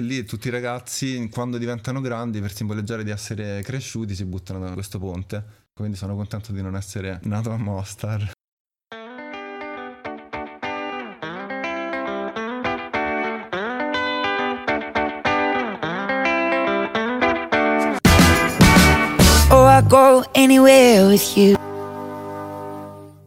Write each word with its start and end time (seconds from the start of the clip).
Lì 0.00 0.24
tutti 0.24 0.48
i 0.48 0.50
ragazzi, 0.50 1.28
quando 1.30 1.58
diventano 1.58 2.00
grandi, 2.00 2.40
per 2.40 2.52
simboleggiare 2.52 3.04
di 3.04 3.10
essere 3.10 3.62
cresciuti, 3.62 4.14
si 4.14 4.24
buttano 4.24 4.58
da 4.58 4.72
questo 4.72 4.98
ponte. 4.98 5.44
Quindi 5.74 5.96
sono 5.96 6.16
contento 6.16 6.50
di 6.52 6.60
non 6.60 6.74
essere 6.76 7.20
nato 7.24 7.50
a 7.50 7.56
Mostar. 7.56 8.32
Oh, 19.50 19.68
I 19.68 19.82
go 19.86 20.24
anywhere 20.34 21.06
with 21.06 21.36
you. 21.36 21.61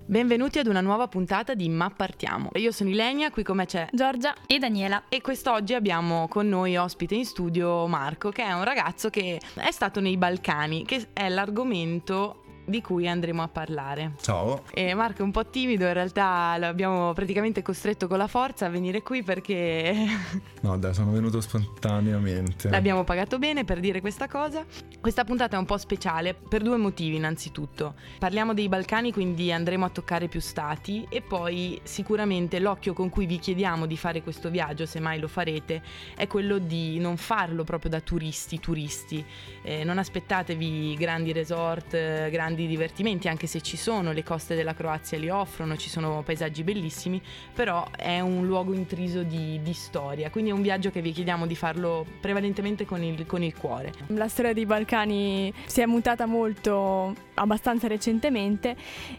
Benvenuti 0.07 0.59
ad 0.59 0.67
una 0.67 0.81
nuova 0.81 1.07
puntata 1.07 1.55
di 1.55 1.67
Ma 1.67 1.89
Partiamo. 1.89 2.51
Io 2.57 2.71
sono 2.71 2.91
Ilenia, 2.91 3.31
qui 3.31 3.41
con 3.41 3.55
me 3.57 3.65
c'è 3.65 3.87
Giorgia 3.91 4.35
e 4.45 4.59
Daniela. 4.59 5.05
e 5.09 5.19
quest'oggi 5.19 5.73
abbiamo 5.73 6.27
con 6.27 6.47
noi 6.47 6.77
ospite 6.77 7.15
in 7.15 7.25
studio 7.25 7.87
Marco, 7.87 8.29
che 8.29 8.43
è 8.43 8.53
un 8.53 8.63
ragazzo 8.63 9.09
che 9.09 9.41
è 9.55 9.71
stato 9.71 9.99
nei 10.01 10.15
Balcani, 10.15 10.85
che 10.85 11.07
è 11.11 11.27
l'argomento 11.27 12.44
di 12.65 12.81
cui 12.81 13.07
andremo 13.07 13.41
a 13.41 13.47
parlare. 13.47 14.13
Ciao. 14.21 14.63
E 14.73 14.93
Marco 14.93 15.21
è 15.21 15.23
un 15.23 15.31
po' 15.31 15.45
timido, 15.47 15.85
in 15.85 15.93
realtà 15.93 16.57
l'abbiamo 16.57 17.13
praticamente 17.13 17.61
costretto 17.61 18.07
con 18.07 18.17
la 18.17 18.27
forza 18.27 18.65
a 18.65 18.69
venire 18.69 19.01
qui 19.01 19.23
perché 19.23 19.93
No, 20.61 20.77
dai, 20.77 20.93
sono 20.93 21.11
venuto 21.11 21.41
spontaneamente. 21.41 22.69
L'abbiamo 22.69 23.03
pagato 23.03 23.37
bene 23.37 23.65
per 23.65 23.79
dire 23.79 24.01
questa 24.01 24.27
cosa. 24.27 24.65
Questa 24.99 25.23
puntata 25.23 25.55
è 25.55 25.59
un 25.59 25.65
po' 25.65 25.77
speciale 25.77 26.33
per 26.33 26.63
due 26.63 26.77
motivi 26.77 27.17
innanzitutto. 27.17 27.93
Parliamo 28.17 28.53
dei 28.53 28.67
Balcani, 28.67 29.11
quindi 29.11 29.51
andremo 29.51 29.85
a 29.85 29.89
toccare 29.89 30.27
più 30.27 30.39
stati 30.39 31.05
e 31.09 31.21
poi 31.21 31.79
sicuramente 31.83 32.59
l'occhio 32.59 32.93
con 32.93 33.09
cui 33.09 33.25
vi 33.25 33.37
chiediamo 33.37 33.85
di 33.85 33.97
fare 33.97 34.23
questo 34.23 34.49
viaggio, 34.49 34.85
se 34.85 34.99
mai 34.99 35.19
lo 35.19 35.27
farete, 35.27 35.83
è 36.15 36.25
quello 36.27 36.57
di 36.57 36.97
non 36.99 37.17
farlo 37.17 37.63
proprio 37.63 37.91
da 37.91 37.99
turisti, 37.99 38.59
turisti. 38.59 39.23
Eh, 39.61 39.83
non 39.83 39.99
aspettatevi 39.99 40.95
grandi 40.95 41.31
resort, 41.31 41.93
eh, 41.93 42.29
grandi 42.55 42.67
divertimenti, 42.67 43.27
anche 43.27 43.45
se 43.45 43.61
ci 43.61 43.77
sono, 43.77 44.11
le 44.11 44.23
coste 44.23 44.55
della 44.55 44.73
Croazia 44.73 45.17
li 45.17 45.29
offrono, 45.29 45.75
ci 45.77 45.89
sono 45.89 46.23
paesaggi 46.23 46.63
bellissimi, 46.63 47.21
però 47.53 47.85
è 47.95 48.19
un 48.21 48.45
luogo 48.47 48.73
intriso 48.73 49.21
di, 49.21 49.59
di 49.61 49.73
storia, 49.73 50.29
quindi 50.29 50.49
è 50.49 50.53
un 50.53 50.61
viaggio 50.61 50.89
che 50.89 51.01
vi 51.01 51.11
chiediamo 51.11 51.45
di 51.45 51.55
farlo 51.55 52.05
prevalentemente 52.19 52.85
con 52.85 53.03
il, 53.03 53.25
con 53.25 53.43
il 53.43 53.55
cuore. 53.55 53.91
La 54.07 54.27
storia 54.27 54.53
dei 54.53 54.65
Balcani 54.65 55.53
si 55.65 55.81
è 55.81 55.85
mutata 55.85 56.25
molto 56.25 57.13
abbastanza 57.35 57.87
recentemente 57.87 58.75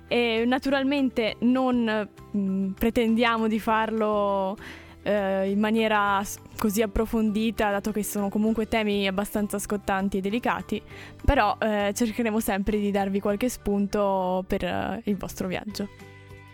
e 0.09 0.45
naturalmente 0.47 1.37
non 1.41 2.09
mh, 2.31 2.69
pretendiamo 2.71 3.47
di 3.47 3.61
farlo 3.61 4.57
eh, 5.07 5.51
in 5.51 5.61
maniera 5.61 6.23
così 6.59 6.83
approfondita, 6.83 7.71
dato 7.71 7.93
che 7.93 8.03
sono 8.03 8.29
comunque 8.29 8.67
temi 8.67 9.07
abbastanza 9.07 9.59
scottanti 9.59 10.19
e 10.19 10.21
delicati, 10.21 10.83
però 11.25 11.57
eh, 11.61 11.93
cercheremo 11.95 12.41
sempre 12.41 12.79
di 12.79 12.91
darvi 12.91 13.21
qualche 13.21 13.49
spunto 13.49 14.45
per 14.47 14.65
eh, 14.65 15.01
il 15.05 15.17
vostro 15.17 15.47
viaggio. 15.47 15.89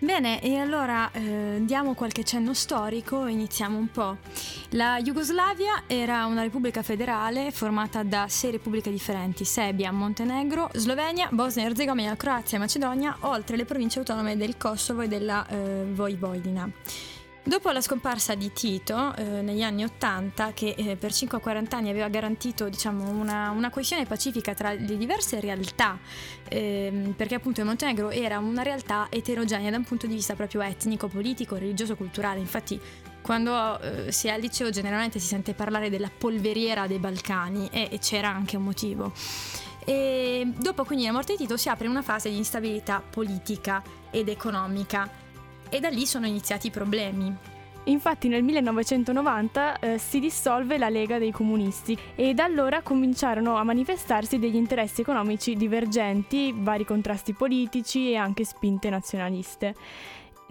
Bene, 0.02 0.42
e 0.42 0.56
allora 0.56 1.08
eh, 1.12 1.60
diamo 1.60 1.94
qualche 1.94 2.24
cenno 2.24 2.54
storico, 2.54 3.26
iniziamo 3.26 3.78
un 3.78 3.88
po'. 3.88 4.16
La 4.70 5.00
Jugoslavia 5.00 5.84
era 5.86 6.26
una 6.26 6.42
repubblica 6.42 6.82
federale 6.82 7.52
formata 7.52 8.02
da 8.02 8.26
sei 8.28 8.50
repubbliche 8.50 8.90
differenti, 8.90 9.44
Serbia, 9.44 9.92
Montenegro, 9.92 10.70
Slovenia, 10.74 11.28
Bosnia 11.30 11.66
e 11.66 11.68
Erzegovina, 11.68 12.16
Croazia 12.16 12.56
e 12.56 12.60
Macedonia, 12.60 13.16
oltre 13.20 13.56
le 13.56 13.64
province 13.64 14.00
autonome 14.00 14.36
del 14.36 14.56
Kosovo 14.56 15.02
e 15.02 15.08
della 15.08 15.46
eh, 15.46 15.84
Vojvodina. 15.92 16.68
Dopo 17.44 17.72
la 17.72 17.80
scomparsa 17.80 18.36
di 18.36 18.52
Tito 18.52 19.16
eh, 19.16 19.24
negli 19.42 19.62
anni 19.62 19.82
Ottanta, 19.82 20.52
che 20.52 20.76
eh, 20.78 20.94
per 20.94 21.10
5-40 21.10 21.74
anni 21.74 21.90
aveva 21.90 22.06
garantito 22.06 22.68
diciamo, 22.68 23.10
una, 23.10 23.50
una 23.50 23.68
coesione 23.68 24.06
pacifica 24.06 24.54
tra 24.54 24.72
le 24.72 24.96
diverse 24.96 25.40
realtà, 25.40 25.98
ehm, 26.48 27.14
perché 27.16 27.34
appunto 27.34 27.58
il 27.58 27.66
Montenegro 27.66 28.10
era 28.10 28.38
una 28.38 28.62
realtà 28.62 29.08
eterogenea 29.10 29.70
da 29.70 29.76
un 29.76 29.82
punto 29.82 30.06
di 30.06 30.14
vista 30.14 30.36
proprio 30.36 30.60
etnico, 30.62 31.08
politico, 31.08 31.56
religioso, 31.56 31.96
culturale. 31.96 32.38
Infatti 32.38 32.80
quando 33.20 33.80
eh, 33.80 34.12
si 34.12 34.28
è 34.28 34.30
al 34.30 34.40
liceo 34.40 34.70
generalmente 34.70 35.18
si 35.18 35.26
sente 35.26 35.52
parlare 35.52 35.90
della 35.90 36.10
polveriera 36.16 36.86
dei 36.86 37.00
Balcani 37.00 37.68
e, 37.72 37.88
e 37.90 37.98
c'era 37.98 38.28
anche 38.28 38.56
un 38.56 38.62
motivo. 38.62 39.12
E 39.84 40.48
dopo 40.58 40.84
quindi 40.84 41.06
la 41.06 41.12
morte 41.12 41.32
di 41.32 41.38
Tito 41.38 41.56
si 41.56 41.68
apre 41.68 41.88
una 41.88 42.02
fase 42.02 42.30
di 42.30 42.36
instabilità 42.36 43.02
politica 43.02 43.82
ed 44.12 44.28
economica 44.28 45.21
e 45.72 45.80
da 45.80 45.88
lì 45.88 46.04
sono 46.04 46.26
iniziati 46.26 46.66
i 46.66 46.70
problemi. 46.70 47.34
Infatti 47.84 48.28
nel 48.28 48.44
1990 48.44 49.78
eh, 49.78 49.98
si 49.98 50.20
dissolve 50.20 50.76
la 50.78 50.88
Lega 50.88 51.18
dei 51.18 51.32
Comunisti 51.32 51.98
e 52.14 52.34
da 52.34 52.44
allora 52.44 52.82
cominciarono 52.82 53.56
a 53.56 53.64
manifestarsi 53.64 54.38
degli 54.38 54.54
interessi 54.54 55.00
economici 55.00 55.56
divergenti, 55.56 56.54
vari 56.54 56.84
contrasti 56.84 57.32
politici 57.32 58.10
e 58.10 58.16
anche 58.16 58.44
spinte 58.44 58.88
nazionaliste. 58.88 59.74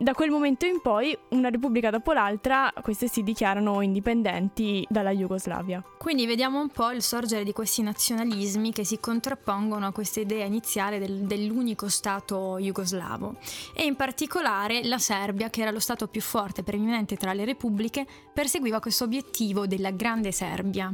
Da 0.02 0.16
quel 0.16 0.32
momento 0.32 0.66
in 0.66 0.82
poi, 0.82 1.16
una 1.30 1.50
repubblica 1.50 1.92
dopo 1.92 2.12
l'altra, 2.12 2.74
queste 2.82 3.08
si 3.08 3.22
dichiarano 3.22 3.82
indipendenti 3.82 4.84
dalla 4.90 5.12
Jugoslavia. 5.12 5.84
Quindi 6.00 6.26
vediamo 6.26 6.60
un 6.60 6.70
po' 6.70 6.90
il 6.90 7.04
sorgere 7.04 7.44
di 7.44 7.52
questi 7.52 7.84
nazionalismi 7.84 8.72
che 8.72 8.84
si 8.84 9.00
contrappongono 9.00 9.86
a 9.86 9.92
questa 9.92 10.20
idea 10.20 10.44
iniziale 10.46 10.98
del- 10.98 11.20
dell'unico 11.28 11.88
Stato 11.88 12.58
jugoslavo. 12.58 13.36
E 13.76 13.86
in 13.86 13.96
particolare 13.96 14.84
la 14.86 14.98
Serbia, 14.98 15.52
che 15.52 15.62
era 15.62 15.70
lo 15.70 15.80
Stato 15.80 16.08
più 16.08 16.22
forte 16.22 16.62
e 16.62 16.64
preeminente 16.64 17.16
tra 17.16 17.34
le 17.34 17.46
repubbliche, 17.46 18.08
perseguiva 18.34 18.80
questo 18.80 19.04
obiettivo 19.04 19.68
della 19.68 19.92
Grande 19.92 20.32
Serbia. 20.32 20.92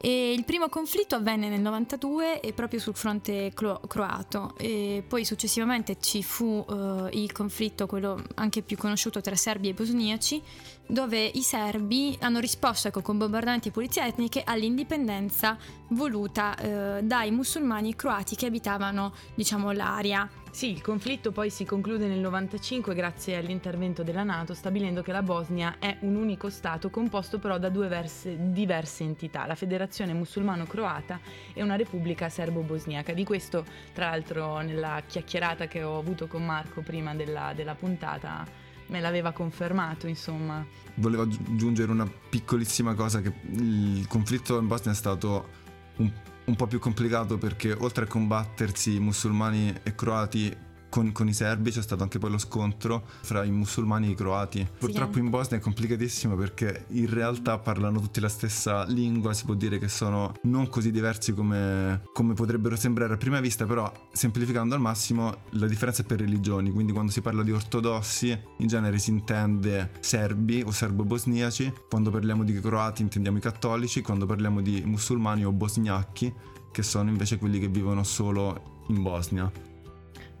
E 0.00 0.32
il 0.32 0.44
primo 0.44 0.68
conflitto 0.68 1.14
avvenne 1.14 1.48
nel 1.48 1.60
92 1.60 2.40
e 2.40 2.52
proprio 2.52 2.80
sul 2.80 2.96
fronte 2.96 3.52
clo- 3.54 3.80
croato. 3.86 4.54
E 4.58 5.04
poi 5.06 5.24
successivamente 5.24 5.98
ci 6.00 6.24
fu 6.24 6.66
eh, 6.68 7.08
il 7.12 7.30
conflitto, 7.30 7.86
quello 7.86 8.20
anche 8.36 8.62
più 8.62 8.76
conosciuto 8.76 9.20
tra 9.20 9.34
serbi 9.34 9.68
e 9.68 9.74
bosniaci, 9.74 10.42
dove 10.86 11.24
i 11.24 11.42
serbi 11.42 12.16
hanno 12.20 12.38
risposto 12.38 12.88
ecco, 12.88 13.02
con 13.02 13.18
bombardamenti 13.18 13.68
e 13.68 13.70
pulizie 13.70 14.06
etniche 14.06 14.42
all'indipendenza 14.44 15.56
voluta 15.88 16.56
eh, 16.56 17.02
dai 17.02 17.30
musulmani 17.30 17.94
croati 17.94 18.36
che 18.36 18.46
abitavano 18.46 19.12
diciamo, 19.34 19.72
l'area. 19.72 20.28
Sì, 20.52 20.70
il 20.70 20.82
conflitto 20.82 21.32
poi 21.32 21.48
si 21.48 21.64
conclude 21.64 22.06
nel 22.06 22.18
95 22.18 22.94
grazie 22.94 23.36
all'intervento 23.36 24.02
della 24.02 24.22
Nato, 24.22 24.52
stabilendo 24.52 25.00
che 25.00 25.10
la 25.10 25.22
Bosnia 25.22 25.76
è 25.78 25.96
un 26.00 26.14
unico 26.14 26.50
Stato 26.50 26.90
composto 26.90 27.38
però 27.38 27.56
da 27.56 27.70
due 27.70 27.88
verse- 27.88 28.36
diverse 28.52 29.02
entità, 29.02 29.46
la 29.46 29.54
Federazione 29.54 30.12
Musulmano-Croata 30.12 31.20
e 31.54 31.62
una 31.62 31.76
Repubblica 31.76 32.28
Serbo-Bosniaca. 32.28 33.14
Di 33.14 33.24
questo, 33.24 33.64
tra 33.94 34.10
l'altro, 34.10 34.58
nella 34.58 35.02
chiacchierata 35.06 35.66
che 35.68 35.82
ho 35.82 35.96
avuto 35.96 36.26
con 36.26 36.44
Marco 36.44 36.82
prima 36.82 37.14
della, 37.14 37.54
della 37.56 37.74
puntata, 37.74 38.44
me 38.92 39.00
l'aveva 39.00 39.32
confermato, 39.32 40.06
insomma. 40.06 40.64
Volevo 40.96 41.22
aggi- 41.22 41.40
aggiungere 41.48 41.90
una 41.90 42.06
piccolissima 42.06 42.94
cosa 42.94 43.20
che 43.20 43.32
il 43.50 44.06
conflitto 44.06 44.58
in 44.58 44.66
Bosnia 44.68 44.92
è 44.92 44.94
stato 44.94 45.48
un, 45.96 46.12
un 46.44 46.54
po' 46.54 46.66
più 46.66 46.78
complicato 46.78 47.38
perché 47.38 47.72
oltre 47.72 48.04
a 48.04 48.06
combattersi 48.06 49.00
musulmani 49.00 49.74
e 49.82 49.94
croati 49.94 50.54
con, 50.92 51.10
con 51.12 51.26
i 51.26 51.32
serbi 51.32 51.70
c'è 51.70 51.80
stato 51.80 52.02
anche 52.02 52.18
poi 52.18 52.30
lo 52.30 52.36
scontro 52.36 53.02
fra 53.22 53.44
i 53.44 53.50
musulmani 53.50 54.08
e 54.08 54.10
i 54.10 54.14
croati. 54.14 54.68
Purtroppo 54.78 55.18
in 55.18 55.30
Bosnia 55.30 55.58
è 55.58 55.62
complicatissimo 55.62 56.36
perché 56.36 56.84
in 56.88 57.08
realtà 57.08 57.56
parlano 57.56 57.98
tutti 57.98 58.20
la 58.20 58.28
stessa 58.28 58.84
lingua, 58.84 59.32
si 59.32 59.46
può 59.46 59.54
dire 59.54 59.78
che 59.78 59.88
sono 59.88 60.34
non 60.42 60.68
così 60.68 60.90
diversi 60.90 61.32
come, 61.32 62.02
come 62.12 62.34
potrebbero 62.34 62.76
sembrare 62.76 63.14
a 63.14 63.16
prima 63.16 63.40
vista, 63.40 63.64
però 63.64 63.90
semplificando 64.12 64.74
al 64.74 64.82
massimo 64.82 65.44
la 65.52 65.66
differenza 65.66 66.02
è 66.02 66.04
per 66.04 66.20
religioni, 66.20 66.70
quindi 66.70 66.92
quando 66.92 67.10
si 67.10 67.22
parla 67.22 67.42
di 67.42 67.52
ortodossi 67.52 68.38
in 68.58 68.66
genere 68.66 68.98
si 68.98 69.08
intende 69.08 69.92
serbi 70.00 70.62
o 70.62 70.70
serbo-bosniaci, 70.70 71.72
quando 71.88 72.10
parliamo 72.10 72.44
di 72.44 72.52
croati 72.60 73.00
intendiamo 73.00 73.38
i 73.38 73.40
cattolici, 73.40 74.02
quando 74.02 74.26
parliamo 74.26 74.60
di 74.60 74.82
musulmani 74.84 75.42
o 75.46 75.52
bosgnacchi 75.52 76.30
che 76.70 76.82
sono 76.82 77.08
invece 77.08 77.38
quelli 77.38 77.58
che 77.58 77.68
vivono 77.68 78.02
solo 78.04 78.84
in 78.88 79.00
Bosnia. 79.00 79.71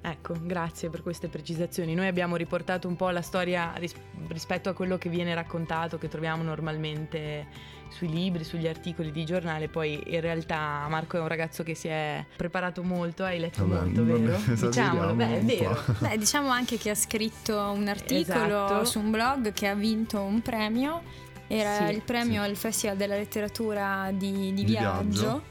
Ecco, 0.04 0.34
grazie 0.42 0.90
per 0.90 1.00
queste 1.02 1.28
precisazioni. 1.28 1.94
Noi 1.94 2.08
abbiamo 2.08 2.34
riportato 2.34 2.88
un 2.88 2.96
po' 2.96 3.10
la 3.10 3.22
storia 3.22 3.72
ris- 3.76 3.94
rispetto 4.28 4.68
a 4.68 4.72
quello 4.72 4.98
che 4.98 5.08
viene 5.08 5.32
raccontato, 5.32 5.96
che 5.96 6.08
troviamo 6.08 6.42
normalmente 6.42 7.46
sui 7.88 8.08
libri, 8.08 8.42
sugli 8.42 8.66
articoli 8.66 9.12
di 9.12 9.24
giornale, 9.24 9.68
poi 9.68 10.02
in 10.06 10.20
realtà 10.22 10.86
Marco 10.88 11.18
è 11.18 11.20
un 11.20 11.28
ragazzo 11.28 11.62
che 11.62 11.74
si 11.74 11.88
è 11.88 12.24
preparato 12.36 12.82
molto, 12.82 13.22
hai 13.22 13.38
letto 13.38 13.66
Vabbè, 13.66 13.84
molto, 13.84 14.02
non 14.02 14.24
vero? 14.24 14.38
Diciamolo, 14.66 15.14
beh, 15.14 15.38
è 15.38 15.42
vero. 15.44 15.84
Beh, 15.98 16.16
diciamo 16.16 16.48
anche 16.48 16.78
che 16.78 16.90
ha 16.90 16.94
scritto 16.94 17.54
un 17.58 17.86
articolo 17.88 18.64
Esatto. 18.64 18.84
su 18.86 18.98
un 18.98 19.10
blog 19.10 19.52
che 19.52 19.68
ha 19.68 19.74
vinto 19.74 20.20
un 20.20 20.40
premio. 20.42 21.02
Era 21.46 21.86
Sì, 21.86 21.92
il 21.94 22.00
premio 22.00 22.42
sì. 22.42 22.48
al 22.48 22.56
Festival 22.56 22.96
della 22.96 23.14
Letteratura 23.16 24.10
di, 24.12 24.32
di 24.32 24.52
Di 24.54 24.64
viaggio. 24.64 25.02
viaggio. 25.02 25.42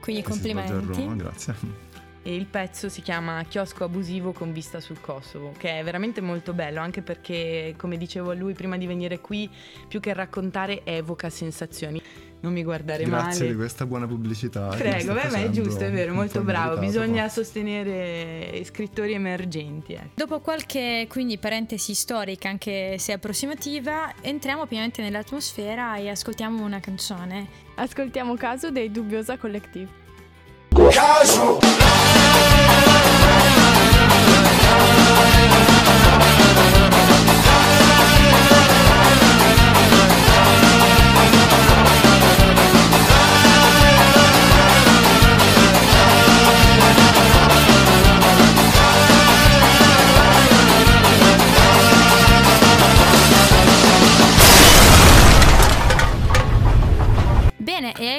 Quindi 0.00 0.22
a 0.22 0.24
complimenti. 0.28 0.72
Roma, 0.72 1.14
grazie. 1.14 1.54
E 2.22 2.34
il 2.34 2.46
pezzo 2.46 2.88
si 2.88 3.02
chiama 3.02 3.42
Chiosco 3.44 3.84
abusivo 3.84 4.32
con 4.32 4.52
vista 4.52 4.80
sul 4.80 5.00
Kosovo, 5.00 5.52
che 5.56 5.80
è 5.80 5.84
veramente 5.84 6.20
molto 6.20 6.52
bello, 6.52 6.80
anche 6.80 7.02
perché, 7.02 7.74
come 7.76 7.96
dicevo 7.96 8.30
a 8.30 8.34
lui 8.34 8.54
prima 8.54 8.76
di 8.76 8.86
venire 8.86 9.20
qui, 9.20 9.50
più 9.88 10.00
che 10.00 10.12
raccontare 10.12 10.84
evoca 10.84 11.28
sensazioni. 11.30 12.00
Non 12.42 12.52
mi 12.52 12.64
guardare 12.64 13.04
Grazie 13.04 13.10
male. 13.16 13.28
Grazie 13.28 13.48
di 13.48 13.54
questa 13.54 13.86
buona 13.86 14.06
pubblicità. 14.08 14.66
Prego, 14.66 15.14
beh, 15.14 15.30
ma 15.30 15.38
è 15.38 15.50
giusto, 15.50 15.84
è 15.84 15.92
vero, 15.92 16.12
molto 16.12 16.42
bravo. 16.42 16.76
Bisogna 16.80 17.28
sostenere 17.28 18.60
scrittori 18.64 19.12
emergenti. 19.12 19.92
Eh. 19.92 20.08
Dopo 20.14 20.40
qualche 20.40 21.06
quindi 21.08 21.38
parentesi 21.38 21.94
storica, 21.94 22.48
anche 22.48 22.98
se 22.98 23.12
approssimativa, 23.12 24.12
entriamo 24.20 24.66
pienamente 24.66 25.02
nell'atmosfera 25.02 25.96
e 25.98 26.08
ascoltiamo 26.08 26.64
una 26.64 26.80
canzone. 26.80 27.46
Ascoltiamo 27.76 28.34
Caso 28.34 28.72
dei 28.72 28.90
Dubbiosa 28.90 29.36
Collective. 29.36 30.01
Caso! 30.74 31.58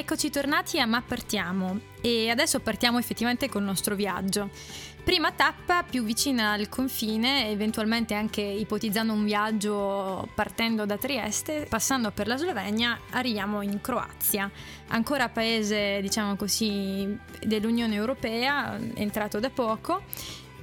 Eccoci 0.04 0.28
tornati 0.28 0.78
a 0.78 0.84
Ma 0.84 1.00
partiamo. 1.00 1.80
E 2.02 2.28
adesso 2.28 2.60
partiamo 2.60 2.98
effettivamente 2.98 3.48
col 3.48 3.62
nostro 3.62 3.94
viaggio. 3.94 4.50
Prima 5.02 5.32
tappa 5.32 5.82
più 5.82 6.04
vicina 6.04 6.52
al 6.52 6.68
confine, 6.68 7.48
eventualmente 7.48 8.12
anche 8.12 8.42
ipotizzando 8.42 9.14
un 9.14 9.24
viaggio 9.24 10.28
partendo 10.34 10.84
da 10.84 10.98
Trieste, 10.98 11.66
passando 11.70 12.10
per 12.10 12.26
la 12.26 12.36
Slovenia, 12.36 13.00
arriviamo 13.12 13.62
in 13.62 13.80
Croazia, 13.80 14.50
ancora 14.88 15.30
paese, 15.30 16.00
diciamo 16.02 16.36
così, 16.36 17.18
dell'Unione 17.42 17.94
Europea, 17.94 18.78
entrato 18.96 19.40
da 19.40 19.48
poco 19.48 20.02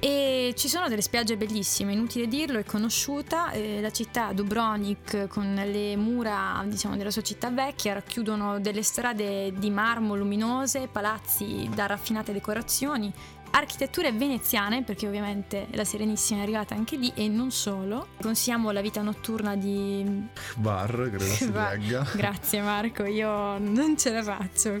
e 0.04 0.52
ci 0.56 0.68
sono 0.68 0.88
delle 0.88 1.00
spiagge 1.00 1.36
bellissime, 1.36 1.92
inutile 1.92 2.26
dirlo, 2.26 2.58
è 2.58 2.64
conosciuta. 2.64 3.52
Eh, 3.52 3.80
la 3.80 3.92
città 3.92 4.32
Dubrovnik 4.32 5.28
con 5.28 5.54
le 5.54 5.96
mura 5.96 6.60
diciamo, 6.66 6.96
della 6.96 7.12
sua 7.12 7.22
città 7.22 7.50
vecchia 7.50 7.92
racchiudono 7.92 8.58
delle 8.58 8.82
strade 8.82 9.52
di 9.56 9.70
marmo 9.70 10.16
luminose, 10.16 10.88
palazzi 10.90 11.70
da 11.72 11.86
raffinate 11.86 12.32
decorazioni 12.32 13.12
architetture 13.52 14.12
veneziane, 14.12 14.82
perché 14.82 15.06
ovviamente 15.06 15.66
la 15.72 15.84
Serenissima 15.84 16.40
è 16.40 16.42
arrivata 16.42 16.74
anche 16.74 16.96
lì 16.96 17.12
e 17.14 17.28
non 17.28 17.50
solo. 17.50 18.08
Consigliamo 18.20 18.70
la 18.70 18.80
vita 18.80 19.02
notturna 19.02 19.56
di 19.56 20.26
Bar, 20.56 20.90
credo 20.90 21.24
si 21.24 21.50
legga. 21.52 22.06
Grazie 22.14 22.60
Marco, 22.60 23.04
io 23.04 23.58
non 23.58 23.96
ce 23.96 24.12
la 24.12 24.22
faccio. 24.22 24.80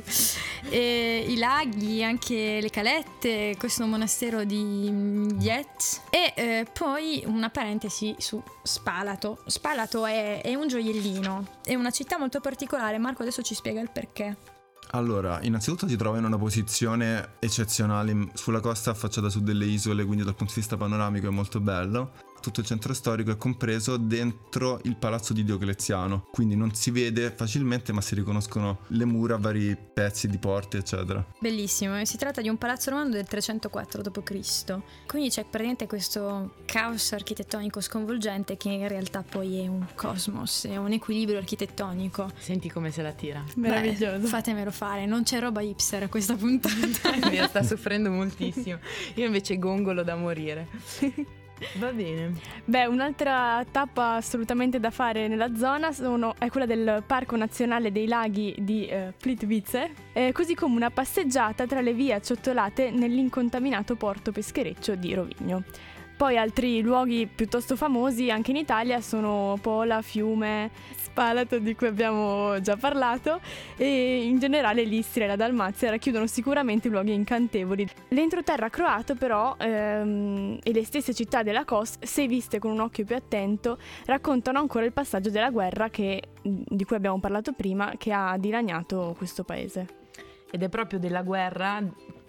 E 0.68 1.24
I 1.26 1.36
laghi, 1.36 2.02
anche 2.02 2.60
le 2.60 2.70
calette, 2.70 3.56
questo 3.58 3.86
monastero 3.86 4.44
di 4.44 5.26
Yet 5.38 6.02
e 6.10 6.32
eh, 6.34 6.66
poi 6.72 7.22
una 7.26 7.50
parentesi 7.50 8.14
su 8.18 8.42
Spalato. 8.62 9.42
Spalato 9.46 10.06
è, 10.06 10.40
è 10.42 10.54
un 10.54 10.68
gioiellino, 10.68 11.46
è 11.64 11.74
una 11.74 11.90
città 11.90 12.18
molto 12.18 12.40
particolare. 12.40 12.98
Marco 12.98 13.22
adesso 13.22 13.42
ci 13.42 13.54
spiega 13.54 13.80
il 13.80 13.90
perché. 13.90 14.51
Allora, 14.94 15.40
innanzitutto 15.42 15.88
si 15.88 15.96
trova 15.96 16.18
in 16.18 16.24
una 16.24 16.36
posizione 16.36 17.36
eccezionale 17.38 18.28
sulla 18.34 18.60
costa 18.60 18.90
affacciata 18.90 19.30
su 19.30 19.40
delle 19.40 19.64
isole, 19.64 20.04
quindi 20.04 20.22
dal 20.22 20.34
punto 20.34 20.52
di 20.52 20.60
vista 20.60 20.76
panoramico 20.76 21.28
è 21.28 21.30
molto 21.30 21.60
bello. 21.60 22.12
Tutto 22.42 22.58
il 22.58 22.66
centro 22.66 22.92
storico 22.92 23.30
è 23.30 23.36
compreso 23.36 23.96
dentro 23.96 24.80
il 24.82 24.96
palazzo 24.96 25.32
di 25.32 25.44
Diocleziano, 25.44 26.26
quindi 26.32 26.56
non 26.56 26.74
si 26.74 26.90
vede 26.90 27.30
facilmente 27.30 27.92
ma 27.92 28.00
si 28.00 28.16
riconoscono 28.16 28.80
le 28.88 29.04
mura, 29.04 29.36
vari 29.36 29.76
pezzi 29.76 30.26
di 30.26 30.38
porte, 30.38 30.78
eccetera. 30.78 31.24
Bellissimo, 31.38 32.04
si 32.04 32.16
tratta 32.16 32.40
di 32.40 32.48
un 32.48 32.58
palazzo 32.58 32.90
romano 32.90 33.10
del 33.10 33.28
304 33.28 34.02
d.C. 34.02 34.78
Quindi 35.06 35.28
c'è 35.28 35.42
praticamente 35.42 35.86
questo 35.86 36.54
caos 36.64 37.12
architettonico 37.12 37.80
sconvolgente 37.80 38.56
che 38.56 38.70
in 38.70 38.88
realtà 38.88 39.22
poi 39.22 39.60
è 39.60 39.68
un 39.68 39.86
cosmos, 39.94 40.64
è 40.64 40.76
un 40.76 40.90
equilibrio 40.90 41.38
architettonico. 41.38 42.28
Senti 42.38 42.68
come 42.68 42.90
se 42.90 43.02
la 43.02 43.12
tira. 43.12 43.44
Meraviglioso. 43.54 44.18
Beh, 44.18 44.26
fatemelo 44.26 44.72
fare, 44.72 45.06
non 45.06 45.22
c'è 45.22 45.38
roba 45.38 45.60
hipster 45.60 46.02
a 46.02 46.08
questa 46.08 46.34
puntata. 46.34 46.74
Mi 47.30 47.40
sta 47.46 47.62
soffrendo 47.62 48.10
moltissimo. 48.10 48.78
Io 49.14 49.26
invece 49.26 49.58
gongolo 49.58 50.02
da 50.02 50.16
morire. 50.16 50.66
Va 51.78 51.92
bene. 51.92 52.32
Beh, 52.64 52.86
un'altra 52.86 53.64
tappa 53.70 54.14
assolutamente 54.14 54.80
da 54.80 54.90
fare 54.90 55.28
nella 55.28 55.54
zona 55.56 55.92
sono, 55.92 56.34
è 56.38 56.48
quella 56.48 56.66
del 56.66 57.02
Parco 57.06 57.36
Nazionale 57.36 57.92
dei 57.92 58.06
Laghi 58.06 58.54
di 58.58 58.86
eh, 58.86 59.12
Plitvice, 59.18 59.92
eh, 60.12 60.32
così 60.32 60.54
come 60.54 60.76
una 60.76 60.90
passeggiata 60.90 61.66
tra 61.66 61.80
le 61.80 61.92
vie 61.92 62.14
acciottolate 62.14 62.90
nell'incontaminato 62.90 63.96
porto 63.96 64.32
peschereccio 64.32 64.94
di 64.94 65.14
Rovigno. 65.14 65.64
Poi 66.16 66.36
altri 66.36 66.82
luoghi 66.82 67.26
piuttosto 67.26 67.74
famosi 67.74 68.30
anche 68.30 68.52
in 68.52 68.56
Italia 68.56 69.00
sono 69.00 69.58
Pola, 69.60 70.02
Fiume, 70.02 70.70
Spalato 70.96 71.58
di 71.58 71.74
cui 71.74 71.88
abbiamo 71.88 72.60
già 72.60 72.76
parlato 72.76 73.40
e 73.76 74.24
in 74.24 74.38
generale 74.38 74.84
l'Istria 74.84 75.24
e 75.24 75.28
la 75.28 75.36
Dalmazia 75.36 75.90
racchiudono 75.90 76.26
sicuramente 76.26 76.88
luoghi 76.88 77.12
incantevoli. 77.12 77.86
L'entroterra 78.08 78.68
croato 78.68 79.14
però 79.14 79.56
ehm, 79.58 80.58
e 80.62 80.72
le 80.72 80.84
stesse 80.84 81.12
città 81.12 81.42
della 81.42 81.64
costa, 81.64 82.06
se 82.06 82.26
viste 82.26 82.58
con 82.58 82.70
un 82.70 82.80
occhio 82.80 83.04
più 83.04 83.16
attento, 83.16 83.78
raccontano 84.06 84.58
ancora 84.58 84.84
il 84.84 84.92
passaggio 84.92 85.30
della 85.30 85.50
guerra 85.50 85.90
che, 85.90 86.22
di 86.42 86.84
cui 86.84 86.96
abbiamo 86.96 87.18
parlato 87.18 87.52
prima 87.52 87.94
che 87.98 88.12
ha 88.12 88.36
dilaniato 88.38 89.14
questo 89.18 89.44
paese. 89.44 90.00
Ed 90.50 90.62
è 90.62 90.68
proprio 90.68 90.98
della 90.98 91.22
guerra 91.22 91.82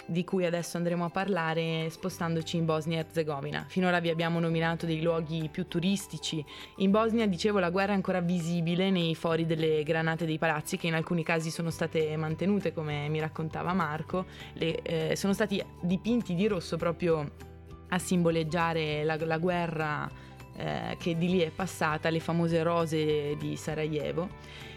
di 0.05 0.23
cui 0.23 0.45
adesso 0.45 0.77
andremo 0.77 1.05
a 1.05 1.09
parlare 1.09 1.89
spostandoci 1.89 2.57
in 2.57 2.65
Bosnia 2.65 2.97
e 2.97 2.99
Herzegovina. 3.01 3.65
Finora 3.67 3.99
vi 3.99 4.09
abbiamo 4.09 4.39
nominato 4.39 4.85
dei 4.85 5.01
luoghi 5.01 5.49
più 5.51 5.67
turistici. 5.67 6.43
In 6.77 6.91
Bosnia, 6.91 7.25
dicevo, 7.27 7.59
la 7.59 7.69
guerra 7.69 7.93
è 7.93 7.95
ancora 7.95 8.19
visibile 8.19 8.89
nei 8.89 9.15
fori 9.15 9.45
delle 9.45 9.83
granate 9.83 10.25
dei 10.25 10.37
palazzi 10.37 10.77
che 10.77 10.87
in 10.87 10.93
alcuni 10.93 11.23
casi 11.23 11.49
sono 11.49 11.69
state 11.69 12.15
mantenute, 12.17 12.73
come 12.73 13.07
mi 13.09 13.19
raccontava 13.19 13.73
Marco. 13.73 14.25
Le, 14.53 14.81
eh, 14.81 15.15
sono 15.15 15.33
stati 15.33 15.63
dipinti 15.81 16.35
di 16.35 16.47
rosso 16.47 16.77
proprio 16.77 17.51
a 17.89 17.99
simboleggiare 17.99 19.03
la, 19.03 19.17
la 19.19 19.37
guerra 19.37 20.09
eh, 20.55 20.95
che 20.99 21.17
di 21.17 21.29
lì 21.29 21.39
è 21.39 21.49
passata, 21.49 22.09
le 22.09 22.19
famose 22.19 22.61
rose 22.63 23.35
di 23.37 23.55
Sarajevo. 23.55 24.29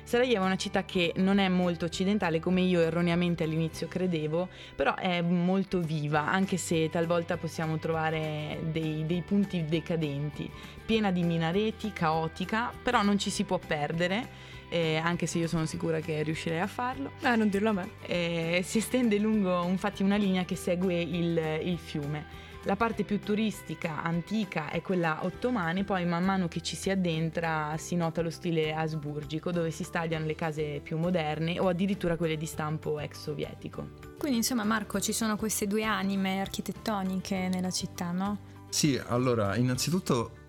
Sarajevo 0.07 0.45
è 0.45 0.47
una 0.47 0.57
città 0.57 0.85
che 0.85 1.13
non 1.17 1.39
è 1.39 1.49
molto 1.49 1.85
occidentale 1.85 2.39
come 2.39 2.61
io 2.61 2.81
erroneamente 2.81 3.43
all'inizio 3.43 3.89
credevo, 3.89 4.49
però 4.77 4.95
è 4.95 5.21
molto 5.21 5.81
viva, 5.81 6.29
anche 6.31 6.59
se 6.59 6.89
talvolta 6.89 7.37
possiamo 7.37 7.77
trovare 7.79 8.61
dei, 8.71 9.05
dei 9.05 9.23
punti 9.23 9.65
decadenti, 9.65 10.49
piena 10.87 11.11
di 11.11 11.25
minareti, 11.25 11.93
caotica, 11.93 12.73
però 12.81 13.03
non 13.03 13.19
ci 13.19 13.31
si 13.31 13.43
può 13.43 13.59
perdere. 13.59 14.45
Eh, 14.69 14.95
anche 14.97 15.27
se 15.27 15.39
io 15.39 15.49
sono 15.49 15.67
sicura 15.67 15.99
che 15.99 16.23
riuscirei 16.23 16.61
a 16.61 16.69
farlo. 16.69 17.11
Ah, 17.23 17.35
non 17.35 17.49
dirlo 17.49 17.71
a 17.71 17.73
me. 17.73 17.91
Eh, 18.07 18.61
si 18.65 18.79
estende 18.79 19.19
lungo 19.19 19.65
infatti 19.65 20.05
una 20.05 20.17
linea 20.17 20.45
che 20.45 20.55
segue 20.55 21.01
il, 21.01 21.37
il 21.65 21.79
fiume. 21.79 22.46
La 22.67 22.75
parte 22.75 23.05
più 23.05 23.21
turistica, 23.21 24.03
antica, 24.03 24.71
è 24.71 24.83
quella 24.83 25.21
ottomana, 25.23 25.85
poi 25.85 26.05
man 26.05 26.25
mano 26.25 26.49
che 26.49 26.63
ci 26.63 26.75
si 26.75 26.91
addentra 26.91 27.77
si 27.79 27.95
nota 27.95 28.23
lo 28.23 28.31
stile 28.31 28.75
asburgico, 28.75 29.53
dove 29.53 29.71
si 29.71 29.85
stagliano 29.85 30.27
le 30.27 30.35
case 30.35 30.81
più 30.83 30.99
moderne 30.99 31.61
o 31.61 31.69
addirittura 31.69 32.17
quelle 32.17 32.37
di 32.37 32.45
stampo 32.45 32.99
ex 32.99 33.21
sovietico. 33.21 33.91
Quindi 34.19 34.39
insomma 34.39 34.65
Marco 34.65 34.99
ci 34.99 35.13
sono 35.13 35.37
queste 35.37 35.69
due 35.69 35.85
anime 35.85 36.41
architettoniche 36.41 37.49
nella 37.49 37.71
città, 37.71 38.11
no? 38.11 38.39
Sì, 38.69 39.01
allora, 39.07 39.55
innanzitutto 39.55 40.46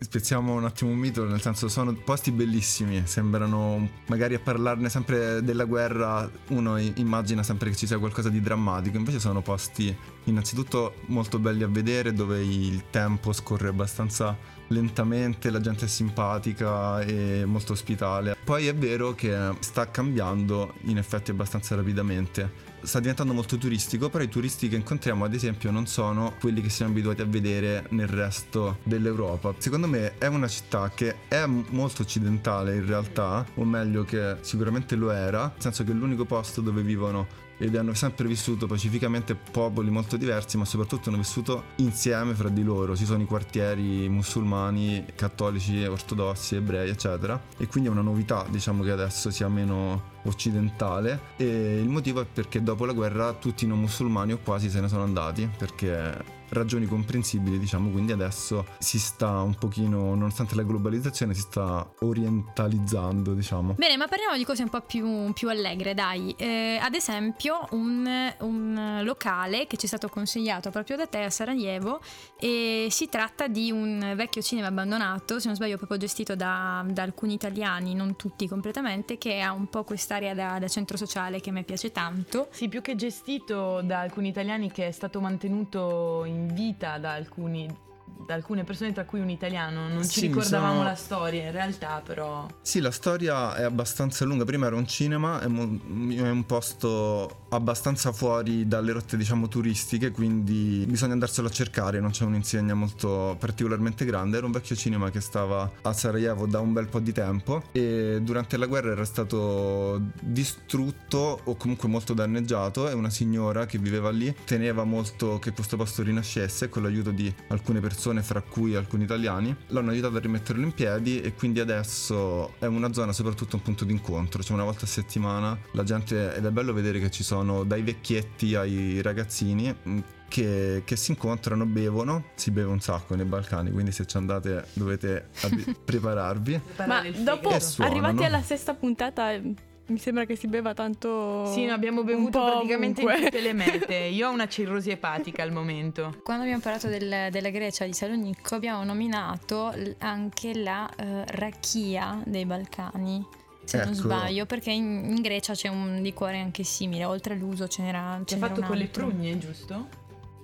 spezziamo 0.00 0.54
un 0.54 0.64
attimo 0.64 0.90
un 0.90 0.96
mito, 0.96 1.24
nel 1.26 1.40
senso 1.40 1.68
sono 1.68 1.92
posti 1.92 2.30
bellissimi, 2.30 3.02
sembrano 3.06 3.88
magari 4.06 4.34
a 4.34 4.38
parlarne 4.38 4.88
sempre 4.88 5.42
della 5.42 5.64
guerra, 5.64 6.28
uno 6.48 6.78
immagina 6.78 7.42
sempre 7.42 7.70
che 7.70 7.76
ci 7.76 7.86
sia 7.86 7.98
qualcosa 7.98 8.28
di 8.28 8.40
drammatico, 8.40 8.96
invece 8.96 9.18
sono 9.18 9.42
posti 9.42 9.94
innanzitutto 10.24 10.94
molto 11.06 11.38
belli 11.38 11.62
a 11.62 11.68
vedere 11.68 12.12
dove 12.12 12.42
il 12.42 12.84
tempo 12.90 13.32
scorre 13.32 13.68
abbastanza 13.68 14.36
lentamente, 14.68 15.50
la 15.50 15.60
gente 15.60 15.86
è 15.86 15.88
simpatica 15.88 17.00
e 17.00 17.44
molto 17.44 17.72
ospitale. 17.72 18.36
Poi 18.44 18.66
è 18.66 18.74
vero 18.74 19.14
che 19.14 19.36
sta 19.60 19.90
cambiando 19.90 20.74
in 20.82 20.98
effetti 20.98 21.30
abbastanza 21.30 21.74
rapidamente. 21.74 22.67
Sta 22.88 23.00
diventando 23.00 23.34
molto 23.34 23.58
turistico, 23.58 24.08
però 24.08 24.24
i 24.24 24.30
turisti 24.30 24.66
che 24.66 24.76
incontriamo 24.76 25.26
ad 25.26 25.34
esempio 25.34 25.70
non 25.70 25.86
sono 25.86 26.34
quelli 26.40 26.62
che 26.62 26.70
siamo 26.70 26.92
abituati 26.92 27.20
a 27.20 27.26
vedere 27.26 27.84
nel 27.90 28.08
resto 28.08 28.78
dell'Europa. 28.82 29.54
Secondo 29.58 29.86
me 29.86 30.16
è 30.16 30.26
una 30.26 30.48
città 30.48 30.90
che 30.94 31.16
è 31.28 31.44
molto 31.44 32.00
occidentale 32.00 32.76
in 32.76 32.86
realtà, 32.86 33.44
o 33.56 33.64
meglio 33.64 34.04
che 34.04 34.36
sicuramente 34.40 34.96
lo 34.96 35.10
era, 35.10 35.42
nel 35.42 35.52
senso 35.58 35.84
che 35.84 35.90
è 35.90 35.94
l'unico 35.94 36.24
posto 36.24 36.62
dove 36.62 36.80
vivono 36.80 37.26
ed 37.58 37.76
hanno 37.76 37.94
sempre 37.94 38.26
vissuto 38.26 38.66
pacificamente 38.66 39.34
popoli 39.34 39.90
molto 39.90 40.16
diversi, 40.16 40.56
ma 40.56 40.64
soprattutto 40.64 41.08
hanno 41.08 41.18
vissuto 41.18 41.64
insieme 41.76 42.34
fra 42.34 42.48
di 42.48 42.62
loro. 42.62 42.96
Ci 42.96 43.04
sono 43.04 43.22
i 43.22 43.26
quartieri 43.26 44.08
musulmani, 44.08 45.04
cattolici, 45.14 45.84
ortodossi, 45.84 46.56
ebrei, 46.56 46.90
eccetera. 46.90 47.40
E 47.56 47.66
quindi 47.66 47.88
è 47.88 47.92
una 47.92 48.02
novità, 48.02 48.46
diciamo 48.48 48.82
che 48.82 48.90
adesso 48.90 49.30
sia 49.30 49.48
meno 49.48 50.16
occidentale 50.24 51.20
e 51.36 51.80
il 51.80 51.88
motivo 51.88 52.20
è 52.20 52.26
perché 52.26 52.62
dopo 52.62 52.84
la 52.84 52.92
guerra 52.92 53.32
tutti 53.32 53.64
i 53.64 53.66
non 53.66 53.80
musulmani 53.80 54.32
o 54.32 54.38
quasi 54.42 54.68
se 54.68 54.80
ne 54.80 54.88
sono 54.88 55.02
andati 55.02 55.48
perché 55.56 56.37
ragioni 56.50 56.86
comprensibili, 56.86 57.58
diciamo, 57.58 57.90
quindi 57.90 58.12
adesso 58.12 58.66
si 58.78 58.98
sta 58.98 59.42
un 59.42 59.54
pochino, 59.54 60.14
nonostante 60.14 60.54
la 60.54 60.62
globalizzazione, 60.62 61.34
si 61.34 61.40
sta 61.40 61.88
orientalizzando, 62.00 63.34
diciamo. 63.34 63.74
Bene, 63.74 63.96
ma 63.96 64.06
parliamo 64.06 64.36
di 64.36 64.44
cose 64.44 64.62
un 64.62 64.70
po' 64.70 64.80
più, 64.80 65.32
più 65.32 65.48
allegre, 65.48 65.94
dai. 65.94 66.34
Eh, 66.36 66.78
ad 66.80 66.94
esempio, 66.94 67.66
un, 67.70 68.32
un, 68.40 69.00
locale 69.02 69.66
che 69.66 69.76
ci 69.76 69.84
è 69.84 69.88
stato 69.88 70.08
consigliato 70.08 70.70
proprio 70.70 70.96
da 70.96 71.06
te 71.06 71.22
a 71.22 71.30
Sarajevo 71.30 72.00
e 72.38 72.88
si 72.90 73.08
tratta 73.08 73.48
di 73.48 73.70
un 73.70 74.12
vecchio 74.16 74.42
cinema 74.42 74.68
abbandonato, 74.68 75.38
se 75.38 75.46
non 75.46 75.56
sbaglio 75.56 75.76
proprio 75.76 75.98
gestito 75.98 76.34
da, 76.34 76.84
da 76.88 77.02
alcuni 77.02 77.34
italiani, 77.34 77.94
non 77.94 78.16
tutti 78.16 78.48
completamente, 78.48 79.18
che 79.18 79.40
ha 79.40 79.52
un 79.52 79.68
po' 79.68 79.84
quest'area 79.84 80.34
da, 80.34 80.58
da 80.58 80.68
centro 80.68 80.96
sociale 80.96 81.40
che 81.40 81.50
a 81.50 81.52
me 81.52 81.62
piace 81.62 81.92
tanto. 81.92 82.48
Sì, 82.50 82.68
più 82.68 82.80
che 82.80 82.94
gestito 82.94 83.80
da 83.82 84.00
alcuni 84.00 84.28
italiani 84.28 84.70
che 84.70 84.88
è 84.88 84.92
stato 84.92 85.20
mantenuto 85.20 86.24
in 86.24 86.37
vita 86.46 86.98
da 86.98 87.12
alcuni 87.12 87.86
da 88.26 88.34
alcune 88.34 88.64
persone, 88.64 88.92
tra 88.92 89.04
cui 89.04 89.20
un 89.20 89.28
italiano. 89.30 89.86
Non 89.88 90.02
ci 90.02 90.20
Sì, 90.20 90.26
ricordavamo 90.26 90.72
sono- 90.78 90.82
la 90.88 90.94
storia, 90.94 91.44
in 91.44 91.52
realtà, 91.52 92.02
però. 92.04 92.46
Sì, 92.62 92.80
la 92.80 92.90
storia 92.90 93.54
è 93.54 93.62
abbastanza 93.62 94.24
lunga. 94.24 94.44
Prima 94.44 94.66
era 94.66 94.76
un 94.76 94.86
cinema, 94.86 95.40
è, 95.40 95.46
mo- 95.46 95.78
è 96.14 96.28
un 96.28 96.44
posto 96.44 97.46
abbastanza 97.50 98.12
fuori 98.12 98.66
dalle 98.66 98.92
rotte, 98.92 99.16
diciamo, 99.16 99.48
turistiche, 99.48 100.10
quindi 100.10 100.84
bisogna 100.86 101.12
andarselo 101.12 101.48
a 101.48 101.50
cercare, 101.50 102.00
non 102.00 102.10
c'è 102.10 102.24
un'insegna 102.24 102.74
molto 102.74 103.36
particolarmente 103.38 104.04
grande. 104.04 104.36
Era 104.36 104.46
un 104.46 104.52
vecchio 104.52 104.76
cinema 104.76 105.10
che 105.10 105.20
stava 105.20 105.70
a 105.82 105.92
Sarajevo 105.92 106.46
da 106.46 106.60
un 106.60 106.72
bel 106.72 106.88
po' 106.88 107.00
di 107.00 107.12
tempo 107.12 107.62
e 107.72 108.18
durante 108.22 108.56
la 108.56 108.66
guerra 108.66 108.92
era 108.92 109.04
stato 109.04 110.00
distrutto 110.20 111.40
o 111.44 111.56
comunque 111.56 111.88
molto 111.88 112.14
danneggiato 112.14 112.88
e 112.88 112.92
una 112.92 113.10
signora 113.10 113.66
che 113.66 113.78
viveva 113.78 114.10
lì 114.10 114.34
teneva 114.44 114.84
molto 114.84 115.38
che 115.38 115.52
questo 115.52 115.76
posto 115.76 116.02
rinascesse 116.02 116.68
con 116.68 116.82
l'aiuto 116.82 117.10
di 117.10 117.32
alcune 117.48 117.80
persone, 117.80 118.22
fra 118.22 118.42
cui 118.42 118.74
alcuni 118.74 119.04
italiani, 119.04 119.54
l'hanno 119.68 119.90
aiutato 119.90 120.16
a 120.16 120.20
rimetterlo 120.20 120.62
in 120.62 120.72
piedi 120.72 121.20
e 121.20 121.34
quindi 121.34 121.60
adesso 121.60 122.54
è 122.58 122.66
una 122.66 122.92
zona 122.92 123.12
soprattutto 123.12 123.56
un 123.56 123.62
punto 123.62 123.84
d'incontro, 123.84 124.42
cioè 124.42 124.54
una 124.54 124.64
volta 124.64 124.84
a 124.84 124.88
settimana 124.88 125.58
la 125.72 125.84
gente 125.84 126.34
ed 126.34 126.44
è 126.44 126.50
bello 126.50 126.72
vedere 126.72 127.00
che 127.00 127.10
ci 127.10 127.22
sono 127.22 127.37
dai 127.64 127.82
vecchietti 127.82 128.54
ai 128.54 129.00
ragazzini 129.02 129.74
mh, 129.82 129.98
che, 130.28 130.82
che 130.84 130.96
si 130.96 131.12
incontrano, 131.12 131.64
bevono, 131.64 132.24
si 132.34 132.50
beve 132.50 132.68
un 132.70 132.80
sacco 132.80 133.14
nei 133.14 133.24
Balcani, 133.24 133.70
quindi 133.70 133.92
se 133.92 134.06
ci 134.06 134.16
andate 134.16 134.66
dovete 134.74 135.28
abbi- 135.42 135.64
prepararvi. 135.84 136.60
Ma 136.86 137.02
dopo, 137.16 137.58
suonano. 137.58 137.96
arrivati 137.96 138.24
alla 138.24 138.42
sesta 138.42 138.74
puntata, 138.74 139.32
eh, 139.32 139.54
mi 139.86 139.96
sembra 139.98 140.26
che 140.26 140.36
si 140.36 140.46
beva 140.46 140.74
tanto. 140.74 141.46
Sì, 141.46 141.64
no, 141.64 141.72
abbiamo 141.72 142.04
bevuto 142.04 142.44
praticamente 142.44 143.00
ovunque. 143.02 143.24
tutte 143.24 143.40
le 143.40 143.54
mete. 143.54 143.94
Io 144.12 144.28
ho 144.28 144.32
una 144.32 144.46
cirrosi 144.46 144.90
epatica 144.90 145.42
al 145.42 145.50
momento. 145.50 146.20
Quando 146.22 146.42
abbiamo 146.42 146.60
parlato 146.60 146.88
del- 146.88 147.28
della 147.30 147.48
Grecia 147.48 147.86
di 147.86 147.94
Salonicco 147.94 148.54
abbiamo 148.54 148.84
nominato 148.84 149.72
anche 150.00 150.54
la 150.54 150.86
eh, 150.94 151.24
rachia 151.28 152.20
dei 152.26 152.44
Balcani. 152.44 153.26
Se 153.68 153.76
non 153.76 153.88
Ecco. 153.88 153.94
sbaglio, 154.00 154.46
perché 154.46 154.70
in, 154.70 155.04
in 155.14 155.20
Grecia 155.20 155.52
c'è 155.52 155.68
un 155.68 155.98
liquore 156.00 156.40
anche 156.40 156.62
simile, 156.64 157.04
oltre 157.04 157.34
all'uso 157.34 157.68
ce 157.68 157.82
n'era, 157.82 158.18
Ci 158.24 158.32
ha 158.34 158.38
fatto 158.38 158.62
con 158.62 158.76
le 158.78 158.86
prugne, 158.86 159.36
giusto? 159.38 159.88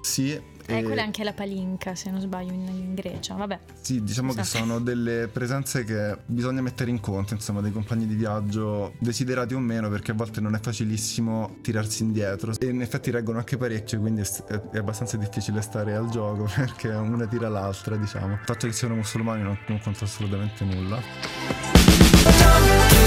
Sì, 0.03 0.33
Eh, 0.33 0.43
e- 0.79 0.83
quella 0.83 1.01
è 1.01 1.05
anche 1.05 1.25
la 1.25 1.33
palinca, 1.33 1.95
se 1.95 2.11
non 2.11 2.21
sbaglio, 2.21 2.53
in, 2.53 2.69
in 2.69 2.95
Grecia. 2.95 3.33
Vabbè. 3.35 3.59
Sì, 3.81 4.03
diciamo 4.05 4.35
che 4.35 4.45
Sì. 4.45 4.59
sono 4.59 4.79
delle 4.79 5.29
presenze 5.33 5.85
che 5.85 6.19
bisogna 6.27 6.61
mettere 6.61 6.91
in 6.91 7.01
conto, 7.01 7.33
insomma, 7.33 7.63
dei 7.63 7.73
compagni 7.73 8.07
di 8.07 8.15
viaggio, 8.15 8.93
desiderati 8.99 9.55
o 9.55 9.59
meno, 9.59 9.89
perché 9.89 10.11
a 10.11 10.15
volte 10.15 10.43
non 10.43 10.55
è 10.55 10.61
facilissimo 10.61 11.57
tirarsi 11.63 12.03
indietro. 12.03 12.53
E 12.59 12.67
in 12.67 12.83
effetti 12.83 13.11
reggono 13.11 13.39
anche 13.39 13.57
parecchio, 13.57 13.99
quindi 14.01 14.21
è, 14.21 14.27
è- 14.49 14.61
è 14.73 14.77
abbastanza 14.77 15.17
difficile 15.17 15.63
stare 15.63 15.95
al 15.95 16.11
gioco, 16.11 16.45
perché 16.55 16.89
una 16.89 17.27
tira 17.27 17.49
l'altra, 17.49 17.97
diciamo. 17.97 18.35
Il 18.35 18.41
fatto 18.45 18.67
che 18.67 18.75
siano 18.75 18.95
musulmani 18.97 19.41
non, 19.43 19.59
non 19.69 19.81
conta 19.81 20.05
assolutamente 20.05 20.65
nulla. 20.65 21.64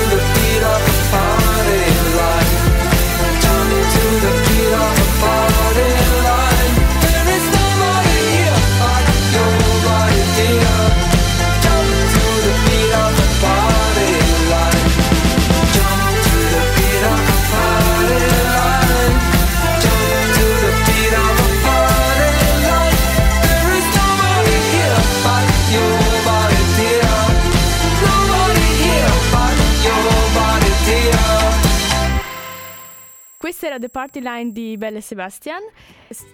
the 0.09 0.17
feet 0.17 0.63
of 0.63 0.79
the 0.85 1.07
party 5.21 5.96
Questa 33.47 33.67
era 33.67 33.79
The 33.79 33.87
Party 33.87 34.19
Line 34.19 34.51
di 34.51 34.75
Belle 34.75 34.99
Sebastian. 34.99 35.61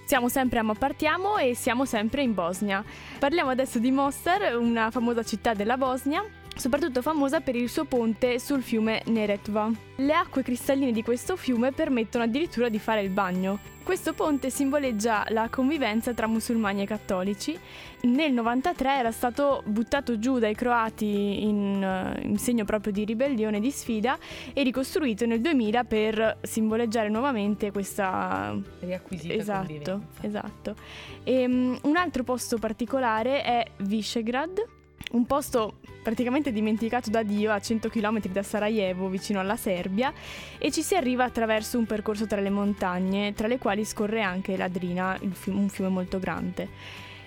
Siamo 0.04 0.30
sempre 0.30 0.58
a 0.58 0.64
Mapartiamo 0.64 1.38
e 1.38 1.54
siamo 1.54 1.86
sempre 1.86 2.24
in 2.24 2.34
Bosnia. 2.34 2.84
Parliamo 3.20 3.52
adesso 3.52 3.78
di 3.78 3.92
Mostar, 3.92 4.58
una 4.58 4.90
famosa 4.90 5.22
città 5.22 5.54
della 5.54 5.78
Bosnia, 5.78 6.26
soprattutto 6.56 7.02
famosa 7.02 7.42
per 7.42 7.56
il 7.56 7.70
suo 7.70 7.86
ponte 7.86 8.40
sul 8.40 8.62
fiume 8.62 9.02
Neretva. 9.06 9.72
Le 9.98 10.14
acque 10.14 10.44
cristalline 10.44 10.92
di 10.92 11.04
questo 11.04 11.36
fiume 11.36 11.72
permettono 11.72 12.24
addirittura 12.24 12.70
di 12.70 12.80
fare 12.80 13.02
il 13.02 13.10
bagno. 13.10 13.72
Questo 13.84 14.14
ponte 14.14 14.50
simboleggia 14.50 15.26
la 15.30 15.50
convivenza 15.50 16.14
tra 16.14 16.26
musulmani 16.26 16.84
e 16.84 16.86
cattolici. 16.86 17.60
Nel 18.04 18.32
93 18.32 18.98
era 18.98 19.12
stato 19.12 19.62
buttato 19.66 20.18
giù 20.20 20.40
dai 20.40 20.56
croati 20.56 21.44
in, 21.44 21.84
eh, 21.84 22.26
in 22.26 22.38
segno 22.38 22.64
proprio 22.64 22.94
di 22.94 23.04
ribellione 23.04 23.58
e 23.58 23.60
di 23.60 23.72
sfida 23.72 24.18
e 24.54 24.64
ricostruito 24.64 25.26
nel 25.26 25.42
2000 25.42 25.84
per 25.84 26.38
simboleggiare 26.42 27.10
nuovamente 27.10 27.72
questa 27.72 28.58
Riacquisita 28.80 29.34
esatto, 29.34 29.66
convivenza. 29.66 30.02
esatto. 30.22 30.76
Ehm, 31.24 31.78
un 31.84 31.96
altro 31.98 32.24
posto 32.24 32.58
particolare 32.58 33.44
è 33.44 33.66
Visegrad, 33.80 34.66
un 35.14 35.26
posto 35.26 35.76
praticamente 36.02 36.52
dimenticato 36.52 37.10
da 37.10 37.24
Dio 37.24 37.52
a 37.52 37.60
100 37.60 37.90
km 37.90 38.28
da 38.28 38.44
Sarajevo, 38.44 39.08
vicino 39.08 39.40
alla 39.40 39.56
Serbia, 39.56 40.14
e 40.58 40.72
ci 40.72 40.82
si 40.82 40.96
arriva 40.96 41.24
attraverso 41.24 41.78
un 41.78 41.86
percorso 41.86 42.28
tra 42.28 42.42
le 42.42 42.50
montagne, 42.50 43.34
tra 43.34 43.48
le 43.48 43.58
quali 43.58 43.86
scorre 43.86 44.22
anche 44.22 44.58
l'Adrina, 44.58 45.18
il 45.22 45.34
fiume- 45.34 45.62
un 45.62 45.70
fiume 45.70 45.90
molto 45.90 46.20
grande. 46.20 46.68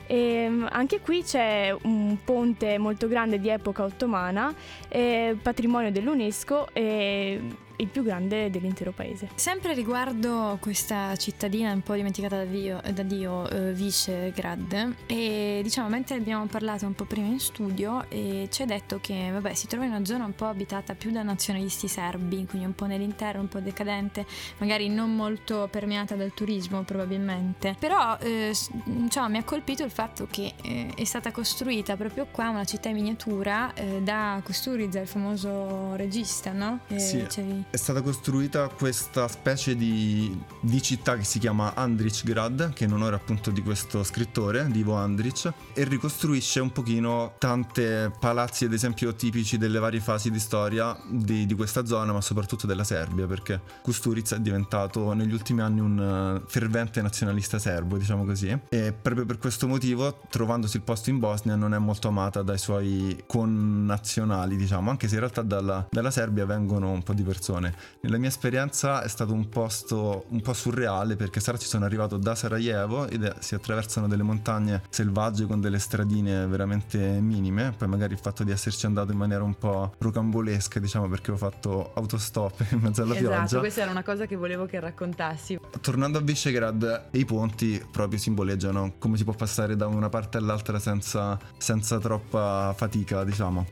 Ehm, 0.08 0.68
anche 0.70 1.00
qui 1.00 1.22
c'è 1.22 1.74
un 1.82 2.16
ponte 2.22 2.78
molto 2.78 3.08
grande 3.08 3.40
di 3.40 3.48
epoca 3.48 3.82
ottomana, 3.82 4.54
eh, 4.88 5.36
patrimonio 5.40 5.90
dell'UNESCO 5.90 6.68
e 6.72 7.40
il 7.76 7.88
più 7.88 8.02
grande 8.02 8.50
dell'intero 8.50 8.92
paese. 8.92 9.28
Sempre 9.34 9.74
riguardo 9.74 10.56
questa 10.60 11.14
cittadina 11.16 11.72
un 11.72 11.82
po' 11.82 11.94
dimenticata 11.94 12.36
da 12.36 12.44
Dio, 12.44 12.80
da 12.92 13.02
Dio 13.02 13.48
eh, 13.48 13.72
Visegrad, 13.72 14.94
e 15.06 15.60
diciamo 15.62 15.88
mentre 15.88 16.16
abbiamo 16.16 16.46
parlato 16.46 16.86
un 16.86 16.94
po' 16.94 17.04
prima 17.04 17.26
in 17.26 17.38
studio, 17.40 18.04
e 18.08 18.48
ci 18.50 18.62
ha 18.62 18.66
detto 18.66 18.98
che 19.00 19.30
vabbè, 19.32 19.54
si 19.54 19.66
trova 19.66 19.84
in 19.84 19.90
una 19.92 20.04
zona 20.04 20.24
un 20.24 20.34
po' 20.34 20.46
abitata 20.46 20.94
più 20.94 21.10
da 21.10 21.22
nazionalisti 21.22 21.88
serbi, 21.88 22.46
quindi 22.46 22.66
un 22.66 22.74
po' 22.74 22.86
nell'interno, 22.86 23.40
un 23.40 23.48
po' 23.48 23.60
decadente, 23.60 24.26
magari 24.58 24.88
non 24.88 25.14
molto 25.14 25.68
permeata 25.70 26.14
dal 26.14 26.32
turismo 26.34 26.82
probabilmente. 26.82 27.76
Però 27.78 28.16
eh, 28.20 28.52
diciamo, 28.84 29.28
mi 29.28 29.38
ha 29.38 29.44
colpito 29.44 29.84
il 29.84 29.90
fatto 29.90 30.26
che 30.30 30.54
eh, 30.62 30.92
è 30.94 31.04
stata 31.04 31.30
costruita 31.30 31.96
proprio 31.96 32.26
qua 32.30 32.48
una 32.48 32.64
città 32.64 32.88
in 32.88 32.96
miniatura 32.96 33.72
eh, 33.74 34.00
da 34.02 34.40
Kusturica, 34.42 35.00
il 35.00 35.06
famoso 35.06 35.94
regista, 35.96 36.52
no? 36.52 36.80
Eh, 36.88 36.98
Sì. 36.98 37.24
c'avevi- 37.28 37.64
È 37.68 37.76
stata 37.78 38.00
costruita 38.00 38.68
questa 38.68 39.28
specie 39.28 39.76
di, 39.76 40.34
di 40.60 40.80
città 40.80 41.16
che 41.16 41.24
si 41.24 41.38
chiama 41.38 41.74
Andrichgrad, 41.74 42.72
che 42.72 42.84
in 42.84 42.92
onore 42.92 43.16
appunto 43.16 43.50
di 43.50 43.60
questo 43.60 44.02
scrittore, 44.02 44.66
di 44.70 44.78
Ivo 44.78 44.94
Andrich, 44.94 45.52
e 45.74 45.84
ricostruisce 45.84 46.60
un 46.60 46.72
pochino 46.72 47.34
tante 47.38 48.10
palazzi 48.18 48.64
ad 48.64 48.72
esempio 48.72 49.14
tipici 49.14 49.58
delle 49.58 49.78
varie 49.78 50.00
fasi 50.00 50.30
di 50.30 50.38
storia 50.38 50.96
di, 51.10 51.44
di 51.44 51.54
questa 51.54 51.84
zona, 51.84 52.12
ma 52.12 52.22
soprattutto 52.22 52.66
della 52.66 52.84
Serbia, 52.84 53.26
perché 53.26 53.60
Kusturica 53.82 54.36
è 54.36 54.40
diventato 54.40 55.12
negli 55.12 55.32
ultimi 55.32 55.60
anni 55.60 55.80
un 55.80 56.40
eh, 56.44 56.48
fervente 56.48 57.02
nazionalista 57.02 57.58
serbo, 57.58 57.98
diciamo 57.98 58.24
così, 58.24 58.58
e 58.70 58.92
proprio 58.92 59.26
per 59.26 59.36
questo 59.36 59.66
motivo, 59.66 60.20
trovandosi 60.30 60.76
il 60.76 60.82
posto 60.82 61.10
in 61.10 61.18
Bosnia, 61.18 61.56
non 61.56 61.74
è 61.74 61.78
molto 61.78 62.08
amata 62.08 62.42
dai 62.42 62.58
suoi 62.58 63.24
connazionali, 63.26 64.56
diciamo, 64.56 64.88
anche 64.88 65.08
se 65.08 65.14
in 65.14 65.20
realtà 65.20 65.42
dalla, 65.42 65.86
dalla 65.90 66.10
Serbia 66.10 66.46
vengono 66.46 66.90
un 66.90 67.02
po' 67.02 67.12
di 67.12 67.22
persone 67.22 67.55
stagione. 67.56 67.74
Nella 68.00 68.18
mia 68.18 68.28
esperienza 68.28 69.02
è 69.02 69.08
stato 69.08 69.32
un 69.32 69.48
posto 69.48 70.26
un 70.28 70.40
po' 70.40 70.52
surreale 70.52 71.16
perché 71.16 71.40
sarà 71.40 71.58
ci 71.58 71.66
sono 71.66 71.84
arrivato 71.84 72.16
da 72.16 72.34
Sarajevo 72.34 73.08
ed 73.08 73.24
è, 73.24 73.34
si 73.38 73.54
attraversano 73.54 74.06
delle 74.06 74.22
montagne 74.22 74.82
selvagge 74.90 75.46
con 75.46 75.60
delle 75.60 75.78
stradine 75.78 76.46
veramente 76.46 76.98
minime, 76.98 77.72
poi 77.76 77.88
magari 77.88 78.12
il 78.12 78.18
fatto 78.18 78.44
di 78.44 78.50
esserci 78.50 78.86
andato 78.86 79.12
in 79.12 79.18
maniera 79.18 79.42
un 79.42 79.54
po' 79.54 79.94
rocambolesca, 79.98 80.78
diciamo 80.78 81.08
perché 81.08 81.32
ho 81.32 81.36
fatto 81.36 81.92
autostop 81.94 82.66
in 82.72 82.80
mezzo 82.80 83.02
alla 83.02 83.14
esatto, 83.14 83.30
pioggia. 83.30 83.58
questa 83.58 83.82
era 83.82 83.90
una 83.90 84.04
cosa 84.04 84.26
che 84.26 84.36
volevo 84.36 84.66
che 84.66 84.78
raccontassi. 84.78 85.58
Tornando 85.80 86.18
a 86.18 86.20
Visegrad, 86.20 87.08
i 87.12 87.24
ponti 87.24 87.84
proprio 87.90 88.18
simboleggiano 88.18 88.94
come 88.98 89.16
si 89.16 89.24
può 89.24 89.32
passare 89.32 89.76
da 89.76 89.86
una 89.86 90.08
parte 90.08 90.38
all'altra 90.38 90.78
senza, 90.78 91.38
senza 91.56 91.98
troppa 91.98 92.74
fatica, 92.76 93.24
diciamo. 93.24 93.66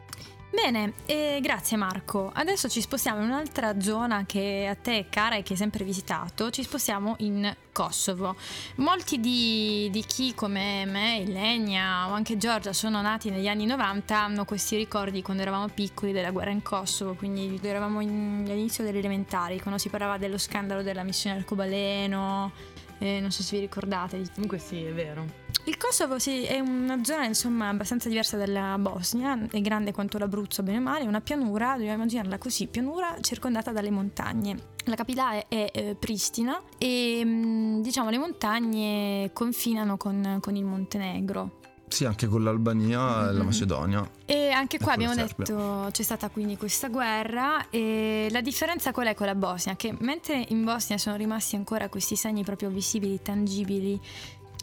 Bene, 0.54 0.92
e 1.04 1.40
grazie 1.42 1.76
Marco. 1.76 2.30
Adesso 2.32 2.68
ci 2.68 2.80
spostiamo 2.80 3.20
in 3.20 3.26
un'altra 3.26 3.80
zona 3.80 4.24
che 4.24 4.68
a 4.70 4.76
te 4.76 4.98
è 4.98 5.08
cara 5.08 5.34
e 5.34 5.42
che 5.42 5.54
hai 5.54 5.58
sempre 5.58 5.82
visitato. 5.82 6.48
Ci 6.50 6.62
spostiamo 6.62 7.16
in 7.18 7.54
Kosovo. 7.72 8.36
Molti 8.76 9.18
di, 9.18 9.88
di 9.90 10.04
chi 10.06 10.32
come 10.32 10.84
me, 10.86 11.16
Ilenia 11.18 12.08
o 12.08 12.12
anche 12.12 12.36
Giorgia 12.36 12.72
sono 12.72 13.02
nati 13.02 13.30
negli 13.30 13.48
anni 13.48 13.66
90 13.66 14.16
hanno 14.16 14.44
questi 14.44 14.76
ricordi 14.76 15.22
quando 15.22 15.42
eravamo 15.42 15.66
piccoli 15.66 16.12
della 16.12 16.30
guerra 16.30 16.50
in 16.50 16.62
Kosovo, 16.62 17.14
quindi 17.14 17.58
eravamo 17.60 18.00
in, 18.00 18.44
all'inizio 18.48 18.84
delle 18.84 19.00
elementari, 19.00 19.60
quando 19.60 19.80
si 19.80 19.88
parlava 19.88 20.18
dello 20.18 20.38
scandalo 20.38 20.82
della 20.82 21.02
missione 21.02 21.36
arcobaleno. 21.36 22.52
Eh, 22.98 23.20
non 23.20 23.30
so 23.30 23.42
se 23.42 23.56
vi 23.56 23.62
ricordate. 23.62 24.22
Comunque 24.34 24.58
sì, 24.58 24.82
è 24.82 24.92
vero. 24.92 25.42
Il 25.66 25.78
Kosovo 25.78 26.18
sì, 26.18 26.44
è 26.44 26.60
una 26.60 27.02
zona 27.04 27.24
insomma 27.24 27.68
abbastanza 27.68 28.08
diversa 28.08 28.36
dalla 28.36 28.76
Bosnia, 28.78 29.46
è 29.50 29.60
grande 29.62 29.92
quanto 29.92 30.18
l'Abruzzo, 30.18 30.62
bene 30.62 30.78
o 30.78 30.80
male, 30.82 31.04
è 31.04 31.06
una 31.06 31.22
pianura, 31.22 31.72
dobbiamo 31.72 31.94
immaginarla 31.94 32.36
così, 32.36 32.66
pianura 32.66 33.16
circondata 33.20 33.72
dalle 33.72 33.90
montagne. 33.90 34.72
La 34.84 34.94
capitale 34.94 35.46
è 35.48 35.70
eh, 35.72 35.96
Pristina 35.98 36.60
e 36.76 37.22
mm, 37.24 37.80
diciamo 37.80 38.10
le 38.10 38.18
montagne 38.18 39.30
confinano 39.32 39.96
con, 39.96 40.38
con 40.42 40.54
il 40.54 40.64
Montenegro. 40.64 41.62
Sì, 41.94 42.04
anche 42.04 42.26
con 42.26 42.42
l'Albania 42.42 43.20
mm-hmm. 43.20 43.28
e 43.28 43.32
la 43.32 43.44
Macedonia. 43.44 44.10
E 44.24 44.50
anche 44.50 44.78
qua 44.78 44.90
E 44.90 44.94
abbiamo 44.94 45.14
detto 45.14 45.88
c'è 45.92 46.02
stata 46.02 46.28
quindi 46.28 46.56
questa 46.56 46.88
guerra 46.88 47.70
e 47.70 48.26
la 48.32 48.40
differenza 48.40 48.90
qual 48.90 49.06
è 49.06 49.14
con 49.14 49.26
la 49.26 49.36
Bosnia? 49.36 49.76
Che 49.76 49.94
mentre 50.00 50.44
in 50.48 50.64
Bosnia 50.64 50.98
sono 50.98 51.14
rimasti 51.14 51.54
ancora 51.54 51.88
questi 51.88 52.16
segni 52.16 52.42
proprio 52.42 52.68
visibili, 52.68 53.22
tangibili, 53.22 54.00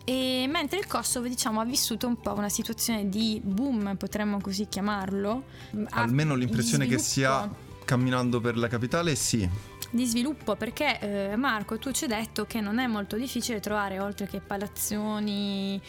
e 0.03 0.45
mentre 0.49 0.79
il 0.79 0.87
Kosovo 0.87 1.29
diciamo 1.29 1.61
ha 1.61 1.63
vissuto 1.63 2.05
un 2.05 2.19
po' 2.19 2.33
una 2.33 2.49
situazione 2.49 3.07
di 3.07 3.39
boom, 3.41 3.95
potremmo 3.95 4.41
così 4.41 4.67
chiamarlo. 4.67 5.43
Almeno 5.91 6.35
l'impressione 6.35 6.85
che 6.85 6.97
sia 6.97 7.49
camminando 7.85 8.41
per 8.41 8.57
la 8.57 8.67
capitale, 8.67 9.15
sì. 9.15 9.47
di 9.89 10.05
sviluppo 10.05 10.57
perché 10.57 10.99
eh, 11.31 11.35
Marco 11.37 11.77
tu 11.77 11.91
ci 11.91 12.03
hai 12.03 12.09
detto 12.09 12.45
che 12.45 12.59
non 12.59 12.79
è 12.79 12.87
molto 12.87 13.15
difficile 13.15 13.61
trovare 13.61 13.99
oltre 13.99 14.27
che 14.27 14.41
palazzoni 14.41 15.81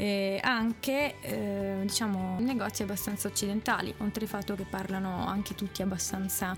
eh, 0.00 0.40
anche 0.42 1.16
eh, 1.20 1.76
diciamo 1.82 2.38
negozi 2.40 2.82
abbastanza 2.82 3.28
occidentali 3.28 3.92
oltre 3.98 4.22
al 4.22 4.30
fatto 4.30 4.54
che 4.54 4.64
parlano 4.64 5.26
anche 5.26 5.54
tutti 5.54 5.82
abbastanza 5.82 6.56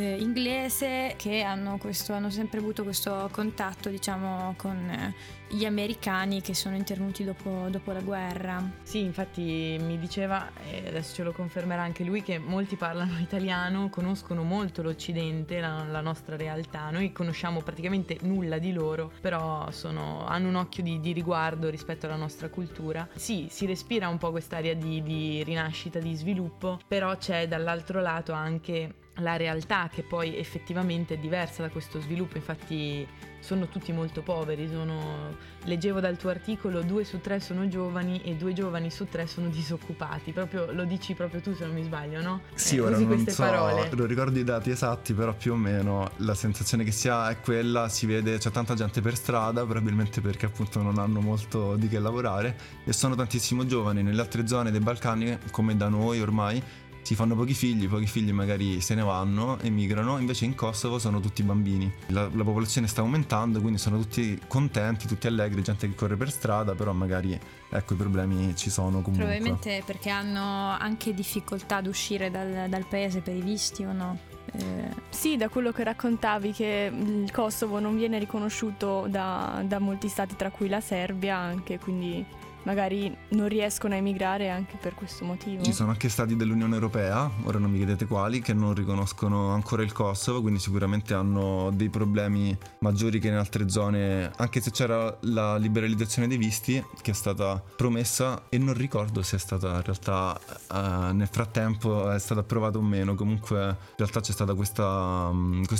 eh, 0.00 0.16
inglese 0.18 1.14
che 1.16 1.42
hanno, 1.42 1.78
questo, 1.78 2.12
hanno 2.12 2.30
sempre 2.30 2.58
avuto 2.58 2.82
questo 2.82 3.28
contatto 3.30 3.88
diciamo 3.88 4.54
con 4.56 4.76
eh, 4.88 5.14
gli 5.48 5.64
americani 5.64 6.40
che 6.40 6.54
sono 6.54 6.76
intervenuti 6.76 7.24
dopo, 7.24 7.66
dopo 7.70 7.90
la 7.92 8.00
guerra 8.00 8.62
Sì, 8.82 9.00
infatti 9.00 9.76
mi 9.80 9.98
diceva, 9.98 10.50
e 10.64 10.86
adesso 10.86 11.14
ce 11.14 11.22
lo 11.24 11.32
confermerà 11.32 11.82
anche 11.82 12.04
lui, 12.04 12.22
che 12.22 12.38
molti 12.38 12.76
parlano 12.76 13.18
italiano, 13.20 13.88
conoscono 13.90 14.42
molto 14.42 14.82
l'Occidente, 14.82 15.60
la, 15.60 15.84
la 15.84 16.00
nostra 16.00 16.36
realtà. 16.36 16.90
Noi 16.90 17.12
conosciamo 17.12 17.60
praticamente 17.62 18.18
nulla 18.22 18.58
di 18.58 18.72
loro, 18.72 19.10
però 19.20 19.70
sono- 19.70 20.24
hanno 20.26 20.48
un 20.48 20.54
occhio 20.54 20.82
di, 20.82 21.00
di 21.00 21.12
riguardo 21.12 21.68
rispetto 21.68 22.06
alla 22.06 22.16
nostra 22.16 22.48
cultura. 22.48 23.08
Sì, 23.14 23.48
si 23.50 23.66
respira 23.66 24.08
un 24.08 24.18
po' 24.18 24.30
quest'area 24.30 24.74
di, 24.74 25.02
di 25.02 25.42
rinascita, 25.42 25.98
di 25.98 26.14
sviluppo, 26.14 26.78
però 26.86 27.16
c'è 27.16 27.48
dall'altro 27.48 28.00
lato 28.00 28.32
anche 28.32 28.94
la 29.20 29.36
realtà 29.36 29.88
che 29.92 30.02
poi 30.02 30.36
effettivamente 30.36 31.14
è 31.14 31.18
diversa 31.18 31.62
da 31.62 31.68
questo 31.70 32.00
sviluppo, 32.00 32.36
infatti 32.36 33.06
sono 33.42 33.68
tutti 33.68 33.90
molto 33.92 34.20
poveri, 34.20 34.68
sono- 34.68 35.34
leggevo 35.64 35.98
dal 36.00 36.18
tuo 36.18 36.28
articolo 36.28 36.82
due 36.82 37.04
su 37.04 37.20
tre 37.22 37.40
sono 37.40 37.66
giovani 37.68 38.20
e 38.22 38.34
due 38.34 38.52
giovani 38.52 38.90
su 38.90 39.06
tre 39.06 39.26
sono 39.26 39.48
disoccupati, 39.48 40.32
proprio, 40.32 40.70
lo 40.72 40.84
dici 40.84 41.14
proprio 41.14 41.40
tu 41.40 41.54
se 41.54 41.64
non 41.64 41.74
mi 41.74 41.82
sbaglio, 41.82 42.20
no? 42.20 42.42
Sì, 42.54 42.76
Eh, 42.76 42.80
ora 42.80 42.98
non 42.98 43.26
so, 43.26 43.42
parole. 43.42 43.88
non 43.94 44.06
ricordo 44.06 44.38
i 44.38 44.44
dati 44.44 44.70
esatti, 44.70 45.14
però 45.14 45.32
più 45.34 45.52
o 45.52 45.56
meno 45.56 46.10
la 46.16 46.34
sensazione 46.34 46.84
che 46.84 46.92
si 46.92 47.08
ha 47.08 47.30
è 47.30 47.40
quella, 47.40 47.88
si 47.88 48.04
vede, 48.04 48.36
c'è 48.36 48.50
tanta 48.50 48.74
gente 48.74 49.00
per 49.00 49.14
strada, 49.16 49.64
probabilmente 49.64 50.20
perché 50.20 50.44
appunto 50.46 50.82
non 50.82 50.98
hanno 50.98 51.20
molto 51.20 51.76
di 51.76 51.88
che 51.88 51.98
lavorare 51.98 52.56
e 52.84 52.92
sono 52.92 53.14
tantissimo 53.14 53.64
giovani 53.64 54.02
nelle 54.02 54.20
altre 54.20 54.46
zone 54.46 54.70
dei 54.70 54.80
Balcani, 54.80 55.38
come 55.50 55.76
da 55.76 55.88
noi 55.88 56.20
ormai, 56.20 56.62
si 57.02 57.14
fanno 57.14 57.34
pochi 57.34 57.54
figli, 57.54 57.88
pochi 57.88 58.06
figli 58.06 58.32
magari 58.32 58.80
se 58.80 58.94
ne 58.94 59.02
vanno, 59.02 59.58
emigrano, 59.60 60.18
invece 60.18 60.44
in 60.44 60.54
Kosovo 60.54 60.98
sono 60.98 61.20
tutti 61.20 61.42
bambini. 61.42 61.90
La, 62.08 62.28
la 62.32 62.44
popolazione 62.44 62.86
sta 62.86 63.00
aumentando, 63.00 63.60
quindi 63.60 63.78
sono 63.78 63.98
tutti 63.98 64.38
contenti, 64.46 65.06
tutti 65.06 65.26
allegri, 65.26 65.62
gente 65.62 65.88
che 65.88 65.94
corre 65.94 66.16
per 66.16 66.30
strada, 66.30 66.74
però 66.74 66.92
magari 66.92 67.38
ecco 67.70 67.94
i 67.94 67.96
problemi 67.96 68.54
ci 68.56 68.70
sono 68.70 69.00
comunque. 69.02 69.26
probabilmente 69.26 69.82
perché 69.84 70.10
hanno 70.10 70.76
anche 70.78 71.14
difficoltà 71.14 71.76
ad 71.76 71.86
uscire 71.86 72.30
dal, 72.30 72.68
dal 72.68 72.84
paese 72.86 73.20
per 73.20 73.34
i 73.34 73.40
visti 73.42 73.84
o 73.84 73.92
no 73.92 74.18
Eh, 74.52 74.88
Sì, 75.10 75.36
da 75.36 75.48
quello 75.48 75.70
che 75.70 75.84
raccontavi 75.84 76.52
che 76.52 76.90
il 76.92 77.30
Kosovo 77.30 77.78
non 77.78 77.96
viene 77.96 78.18
riconosciuto 78.18 79.06
da, 79.08 79.62
da 79.64 79.78
molti 79.78 80.08
stati, 80.08 80.34
tra 80.36 80.50
cui 80.50 80.68
la 80.68 80.80
Serbia 80.80 81.36
anche, 81.36 81.78
quindi 81.78 82.24
magari 82.64 83.14
non 83.30 83.48
riescono 83.48 83.94
a 83.94 83.96
emigrare 83.96 84.50
anche 84.50 84.76
per 84.80 84.94
questo 84.94 85.24
motivo. 85.24 85.62
Ci 85.62 85.72
sono 85.72 85.90
anche 85.90 86.08
stati 86.08 86.36
dell'Unione 86.36 86.74
Europea, 86.74 87.30
ora 87.44 87.58
non 87.58 87.70
mi 87.70 87.78
chiedete 87.78 88.06
quali, 88.06 88.40
che 88.40 88.54
non 88.54 88.74
riconoscono 88.74 89.50
ancora 89.50 89.82
il 89.82 89.92
Kosovo, 89.92 90.40
quindi 90.40 90.60
sicuramente 90.60 91.14
hanno 91.14 91.70
dei 91.72 91.88
problemi 91.88 92.56
maggiori 92.80 93.18
che 93.18 93.28
in 93.28 93.34
altre 93.34 93.68
zone, 93.68 94.30
anche 94.36 94.60
se 94.60 94.70
c'era 94.70 95.16
la 95.22 95.56
liberalizzazione 95.56 96.28
dei 96.28 96.36
visti 96.36 96.82
che 97.00 97.10
è 97.10 97.14
stata 97.14 97.62
promessa 97.76 98.44
e 98.48 98.58
non 98.58 98.74
ricordo 98.74 99.22
se 99.22 99.36
è 99.36 99.38
stata 99.38 99.76
in 99.76 99.82
realtà 99.82 100.38
eh, 100.72 101.12
nel 101.12 101.28
frattempo 101.30 102.10
è 102.10 102.18
stata 102.18 102.40
approvata 102.40 102.78
o 102.78 102.82
meno, 102.82 103.14
comunque 103.14 103.58
in 103.60 103.76
realtà 103.96 104.20
c'è 104.20 104.32
stato 104.32 104.54
questo 104.54 104.78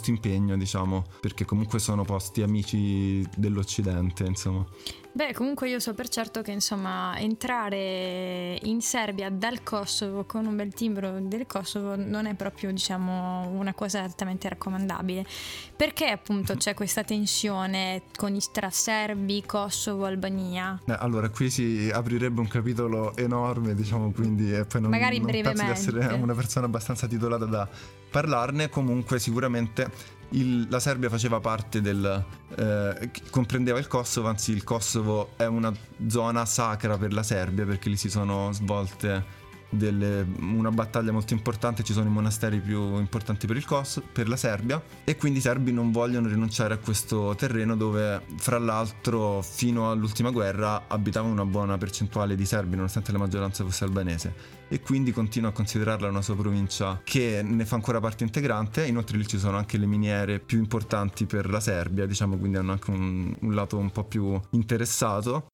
impegno, 0.06 0.56
diciamo, 0.56 1.04
perché 1.20 1.44
comunque 1.44 1.78
sono 1.78 2.04
posti 2.04 2.42
amici 2.42 3.26
dell'Occidente, 3.36 4.24
insomma. 4.24 4.66
Beh, 5.12 5.35
comunque 5.35 5.68
io 5.68 5.81
so 5.81 5.92
per 5.92 6.09
certo 6.09 6.40
che 6.40 6.53
insomma 6.53 7.18
entrare 7.18 8.57
in 8.62 8.81
Serbia 8.81 9.29
dal 9.29 9.64
Kosovo 9.64 10.25
con 10.25 10.46
un 10.46 10.55
bel 10.55 10.73
timbro 10.73 11.18
del 11.20 11.46
Kosovo 11.46 11.96
non 11.96 12.27
è 12.27 12.35
proprio 12.35 12.70
diciamo 12.70 13.49
una 13.49 13.75
cosa 13.75 14.03
altamente 14.03 14.49
raccomandabile. 14.49 15.27
Perché 15.75 16.07
appunto 16.07 16.55
c'è 16.55 16.75
questa 16.75 17.03
tensione 17.03 18.03
con 18.14 18.37
i 18.37 18.40
tra 18.53 18.70
Serbi, 18.70 19.42
Kosovo, 19.44 20.05
Albania? 20.05 20.81
Eh, 20.87 20.96
allora, 20.99 21.29
qui 21.29 21.51
si 21.51 21.90
aprirebbe 21.92 22.40
un 22.40 22.49
capitolo 22.49 23.16
enorme, 23.16 23.75
diciamo, 23.75 24.12
quindi 24.12 24.55
e 24.55 24.64
poi 24.64 24.81
non, 24.81 24.90
Magari 24.90 25.18
non 25.18 25.31
penso 25.31 25.64
di 25.64 25.70
essere 25.70 26.07
una 26.14 26.35
persona 26.35 26.66
abbastanza 26.66 27.09
titolata 27.09 27.46
da 27.46 27.68
parlarne. 28.11 28.68
Comunque, 28.68 29.18
sicuramente 29.18 30.18
il- 30.30 30.66
la 30.68 30.80
Serbia 30.80 31.08
faceva 31.08 31.40
parte 31.40 31.80
del. 31.80 32.24
eh, 32.56 33.10
comprendeva 33.30 33.78
il 33.78 33.86
Kosovo, 33.86 34.28
anzi, 34.28 34.52
il 34.52 34.64
Kosovo 34.64 35.30
è 35.36 35.46
una 35.46 35.72
zona 36.08 36.44
sacra 36.44 36.98
per 36.98 37.12
la 37.12 37.22
Serbia 37.22 37.64
perché 37.64 37.88
lì 37.88 37.96
si 37.96 38.10
sono 38.10 38.50
svolte. 38.52 39.38
Delle- 39.70 40.26
una 40.40 40.70
battaglia 40.70 41.12
molto 41.12 41.33
importante, 41.33 41.83
ci 41.83 41.92
sono 41.92 42.09
i 42.09 42.12
monasteri 42.12 42.61
più 42.61 42.98
importanti 42.98 43.46
per 43.46 43.56
il 43.56 43.64
Kosovo, 43.64 44.06
per 44.12 44.28
la 44.28 44.37
Serbia 44.37 44.83
e 45.04 45.16
quindi 45.16 45.38
i 45.38 45.42
serbi 45.42 45.72
non 45.72 45.92
vogliono 45.92 46.28
rinunciare 46.28 46.74
a 46.74 46.78
questo 46.78 47.35
terreno 47.37 47.76
dove 47.76 48.22
fra 48.37 48.59
l'altro 48.59 49.42
fino 49.42 49.90
all'ultima 49.90 50.30
guerra 50.30 50.85
abitava 50.88 51.28
una 51.28 51.44
buona 51.44 51.78
percentuale 51.78 52.35
di 52.35 52.44
serbi 52.44 52.76
nonostante 52.76 53.12
la 53.12 53.18
maggioranza 53.18 53.64
fosse 53.64 53.85
albanese 53.85 54.59
e 54.68 54.80
quindi 54.80 55.12
continua 55.12 55.50
a 55.50 55.52
considerarla 55.52 56.09
una 56.09 56.22
sua 56.22 56.37
provincia 56.37 57.00
che 57.02 57.42
ne 57.42 57.64
fa 57.64 57.74
ancora 57.74 57.98
parte 57.98 58.22
integrante. 58.22 58.87
Inoltre 58.87 59.16
lì 59.16 59.26
ci 59.26 59.38
sono 59.38 59.56
anche 59.56 59.78
le 59.78 59.87
miniere 59.87 60.38
più 60.38 60.59
importanti 60.59 61.26
per 61.26 61.48
la 61.48 61.61
Serbia 61.61 62.06
diciamo 62.06 62.37
quindi 62.37 62.59
hanno 62.59 62.72
anche 62.72 62.90
un, 62.90 63.35
un 63.40 63.54
lato 63.54 63.76
un 63.76 63.90
po' 63.90 64.04
più 64.04 64.40
interessato 64.50 65.48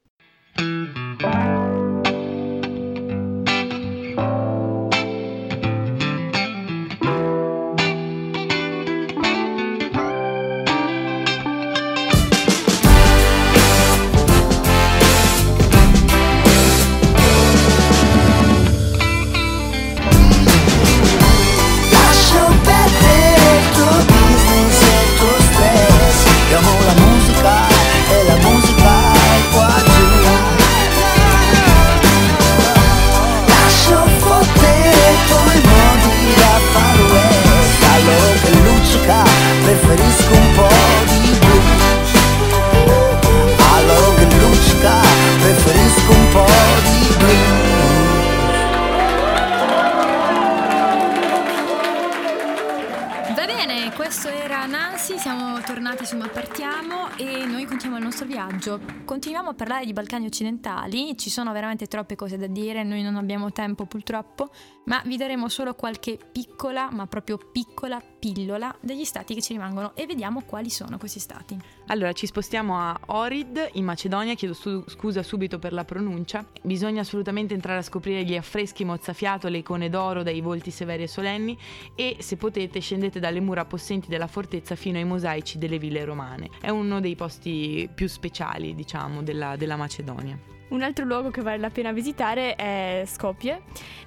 nostro 58.66 58.76
viaggio. 58.76 59.04
Continuiamo 59.04 59.50
a 59.50 59.54
parlare 59.54 59.84
di 59.84 59.92
Balcani 59.92 60.26
occidentali, 60.26 61.16
ci 61.16 61.30
sono 61.30 61.52
veramente 61.52 61.86
troppe 61.86 62.16
cose 62.16 62.36
da 62.36 62.48
dire, 62.48 62.82
noi 62.82 63.02
non 63.02 63.16
abbiamo 63.16 63.52
tempo 63.52 63.86
purtroppo, 63.86 64.50
ma 64.86 65.00
vi 65.04 65.16
daremo 65.16 65.48
solo 65.48 65.74
qualche 65.74 66.18
piccola, 66.32 66.90
ma 66.90 67.06
proprio 67.06 67.38
piccola 67.38 68.00
pillola 68.00 68.74
degli 68.80 69.04
stati 69.04 69.34
che 69.34 69.42
ci 69.42 69.52
rimangono 69.52 69.94
e 69.94 70.06
vediamo 70.06 70.42
quali 70.42 70.70
sono 70.70 70.98
questi 70.98 71.20
stati. 71.20 71.56
Allora, 71.86 72.12
ci 72.12 72.26
spostiamo 72.26 72.78
a 72.78 72.98
Orid, 73.06 73.70
in 73.74 73.84
Macedonia, 73.84 74.34
chiedo 74.34 74.54
su- 74.54 74.82
scusa 74.88 75.22
subito 75.22 75.58
per 75.58 75.72
la 75.72 75.84
pronuncia. 75.84 76.44
Bisogna 76.62 77.02
assolutamente 77.02 77.54
entrare 77.54 77.78
a 77.78 77.82
scoprire 77.82 78.24
gli 78.24 78.36
affreschi 78.36 78.84
mozzafiato, 78.84 79.48
le 79.48 79.58
icone 79.58 79.88
d'oro 79.88 80.24
dai 80.24 80.40
volti 80.40 80.72
severi 80.72 81.04
e 81.04 81.08
solenni 81.08 81.56
e, 81.94 82.16
se 82.18 82.36
potete, 82.36 82.80
scendete 82.80 83.20
dalle 83.20 83.40
mura 83.40 83.64
possenti 83.64 84.08
della 84.08 84.26
fortezza 84.26 84.74
fino 84.74 84.98
ai 84.98 85.04
mosaici 85.04 85.58
delle 85.58 85.78
ville 85.78 86.04
romane. 86.04 86.50
È 86.60 86.70
uno 86.70 87.00
dei 87.00 87.14
posti 87.14 87.88
più 87.94 88.08
speciali, 88.08 88.55
diciamo, 88.58 89.22
della, 89.22 89.56
della 89.56 89.76
Macedonia. 89.76 90.38
Un 90.68 90.82
altro 90.82 91.04
luogo 91.04 91.30
che 91.30 91.42
vale 91.42 91.58
la 91.58 91.70
pena 91.70 91.92
visitare 91.92 92.56
è 92.56 93.04
Skopje, 93.06 93.62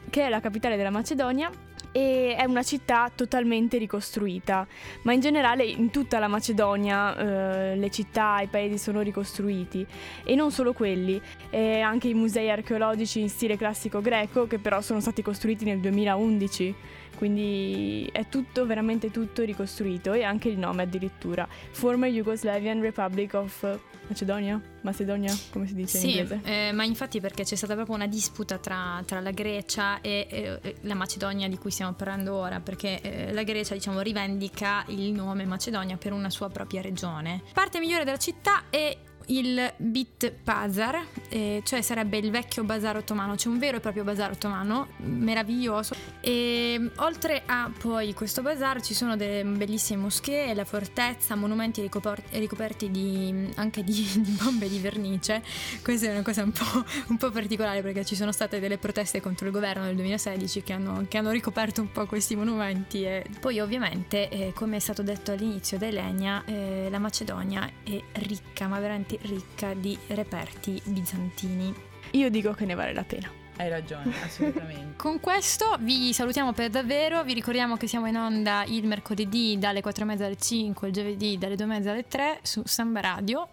che 0.09 0.25
è 0.25 0.29
la 0.29 0.41
capitale 0.41 0.75
della 0.75 0.89
Macedonia 0.89 1.49
e 1.91 2.35
è 2.35 2.43
una 2.43 2.63
città 2.63 3.09
totalmente 3.13 3.77
ricostruita, 3.77 4.67
ma 5.03 5.13
in 5.13 5.21
generale 5.21 5.63
in 5.63 5.89
tutta 5.89 6.19
la 6.19 6.27
Macedonia 6.27 7.15
eh, 7.17 7.75
le 7.75 7.89
città, 7.89 8.41
i 8.41 8.47
paesi 8.47 8.77
sono 8.77 9.01
ricostruiti. 9.01 9.85
E 10.23 10.35
non 10.35 10.51
solo 10.51 10.73
quelli, 10.73 11.19
eh, 11.49 11.79
anche 11.79 12.09
i 12.09 12.13
musei 12.13 12.49
archeologici 12.51 13.21
in 13.21 13.29
stile 13.29 13.57
classico 13.57 14.01
greco 14.01 14.45
che 14.45 14.59
però 14.59 14.81
sono 14.81 14.99
stati 14.99 15.21
costruiti 15.21 15.65
nel 15.65 15.79
2011 15.79 16.75
quindi 17.15 18.09
è 18.11 18.27
tutto, 18.29 18.65
veramente 18.65 19.11
tutto 19.11 19.43
ricostruito 19.43 20.13
e 20.13 20.23
anche 20.23 20.49
il 20.49 20.57
nome 20.57 20.83
addirittura. 20.83 21.47
Former 21.71 22.09
Yugoslavian 22.09 22.81
Republic 22.81 23.33
of 23.33 23.79
Macedonia? 24.09 24.59
Macedonia, 24.81 25.35
come 25.51 25.67
si 25.67 25.75
dice 25.75 25.97
sì, 25.99 26.11
in 26.11 26.17
inglese? 26.17 26.41
Eh, 26.43 26.71
ma 26.71 26.83
infatti 26.83 27.19
perché 27.19 27.43
c'è 27.43 27.55
stata 27.55 27.75
proprio 27.75 27.95
una 27.95 28.07
disputa 28.07 28.57
tra, 28.57 29.03
tra 29.05 29.19
la 29.19 29.31
Grecia 29.31 30.01
e, 30.01 30.27
e, 30.29 30.75
la 30.81 30.95
Macedonia 30.95 31.47
di 31.47 31.57
cui 31.57 31.69
stiamo 31.69 31.93
parlando 31.93 32.33
ora, 32.35 32.59
perché 32.59 33.01
eh, 33.01 33.33
la 33.33 33.43
Grecia 33.43 33.75
diciamo 33.75 34.01
rivendica 34.01 34.83
il 34.87 35.11
nome 35.11 35.45
Macedonia 35.45 35.97
per 35.97 36.13
una 36.13 36.29
sua 36.29 36.49
propria 36.49 36.81
regione. 36.81 37.43
Parte 37.53 37.79
migliore 37.79 38.03
della 38.03 38.17
città 38.17 38.63
è 38.69 38.97
il 39.29 39.73
Bit 39.77 40.33
Bazar, 40.43 41.05
eh, 41.29 41.61
cioè 41.63 41.81
sarebbe 41.81 42.17
il 42.17 42.31
vecchio 42.31 42.63
bazar 42.63 42.97
ottomano, 42.97 43.35
c'è 43.35 43.47
un 43.47 43.59
vero 43.59 43.77
e 43.77 43.79
proprio 43.79 44.03
bazar 44.03 44.31
ottomano, 44.31 44.87
meraviglioso. 44.97 45.95
E 46.21 46.91
oltre 46.97 47.43
a 47.45 47.71
poi 47.75 48.13
questo 48.13 48.41
bazar 48.41 48.81
ci 48.81 48.93
sono 48.93 49.15
delle 49.15 49.43
bellissime 49.43 50.01
moschee, 50.01 50.53
la 50.53 50.65
fortezza, 50.65 51.35
monumenti 51.35 51.81
ricoperti, 51.81 52.39
ricoperti 52.39 52.89
di, 52.89 53.49
anche 53.55 53.83
di, 53.83 54.07
di, 54.17 54.31
bombe 54.41 54.67
di 54.67 54.79
vernice. 54.79 55.43
Questa 55.83 56.07
è 56.07 56.11
una 56.11 56.23
cosa 56.23 56.43
un 56.43 56.51
po', 56.51 56.85
un 57.07 57.17
po', 57.17 57.29
particolare 57.31 57.81
perché 57.81 58.05
ci 58.05 58.15
sono 58.15 58.31
state 58.31 58.59
delle 58.59 58.77
proteste 58.77 59.21
contro 59.21 59.45
il 59.45 59.51
governo 59.51 59.83
nel 59.83 59.95
2016 59.95 60.63
che 60.63 60.73
hanno, 60.73 61.05
che 61.07 61.17
hanno 61.17 61.31
ricoperto 61.31 61.81
un 61.81 61.91
po' 61.91 62.05
questi 62.05 62.35
monumenti. 62.35 63.03
E 63.03 63.25
poi 63.39 63.59
ovviamente, 63.59 64.29
eh, 64.29 64.53
come 64.53 64.77
è 64.77 64.79
stato 64.79 65.03
detto 65.03 65.31
all'inizio 65.31 65.77
da 65.77 65.85
Elenia, 65.85 66.43
eh, 66.45 66.87
la 66.89 66.99
Macedonia 66.99 67.69
è 67.83 68.01
ricca, 68.13 68.67
ma 68.67 68.79
veramente 68.79 69.18
ricca 69.21 69.73
di 69.73 69.97
reperti 70.07 70.81
bizantini. 70.85 71.73
Io 72.11 72.29
dico 72.29 72.53
che 72.53 72.65
ne 72.65 72.75
vale 72.75 72.93
la 72.93 73.03
pena. 73.03 73.29
Hai 73.57 73.67
ragione, 73.67 74.13
assolutamente. 74.23 74.95
Con 74.97 75.19
questo 75.19 75.75
vi 75.81 76.13
salutiamo 76.13 76.53
per 76.53 76.69
davvero, 76.69 77.23
vi 77.23 77.33
ricordiamo 77.33 77.75
che 77.75 77.87
siamo 77.87 78.07
in 78.07 78.15
onda 78.15 78.63
il 78.65 78.87
mercoledì 78.87 79.57
dalle 79.59 79.81
4.30 79.81 80.23
alle 80.23 80.37
5, 80.37 80.87
il 80.87 80.93
giovedì 80.93 81.37
dalle 81.37 81.55
2.30 81.55 81.87
alle 81.89 82.07
3 82.07 82.39
su 82.41 82.61
Samba 82.63 83.01
Radio. 83.01 83.49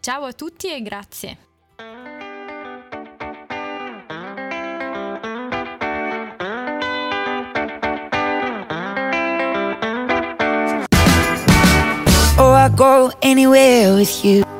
Ciao 0.00 0.24
a 0.24 0.32
tutti 0.32 0.72
e 0.72 0.80
grazie. 0.80 1.38
Oh, 12.36 12.52
I 12.52 12.70
go 12.74 13.12
anywhere 13.22 13.94
with 13.94 14.24
you. 14.24 14.53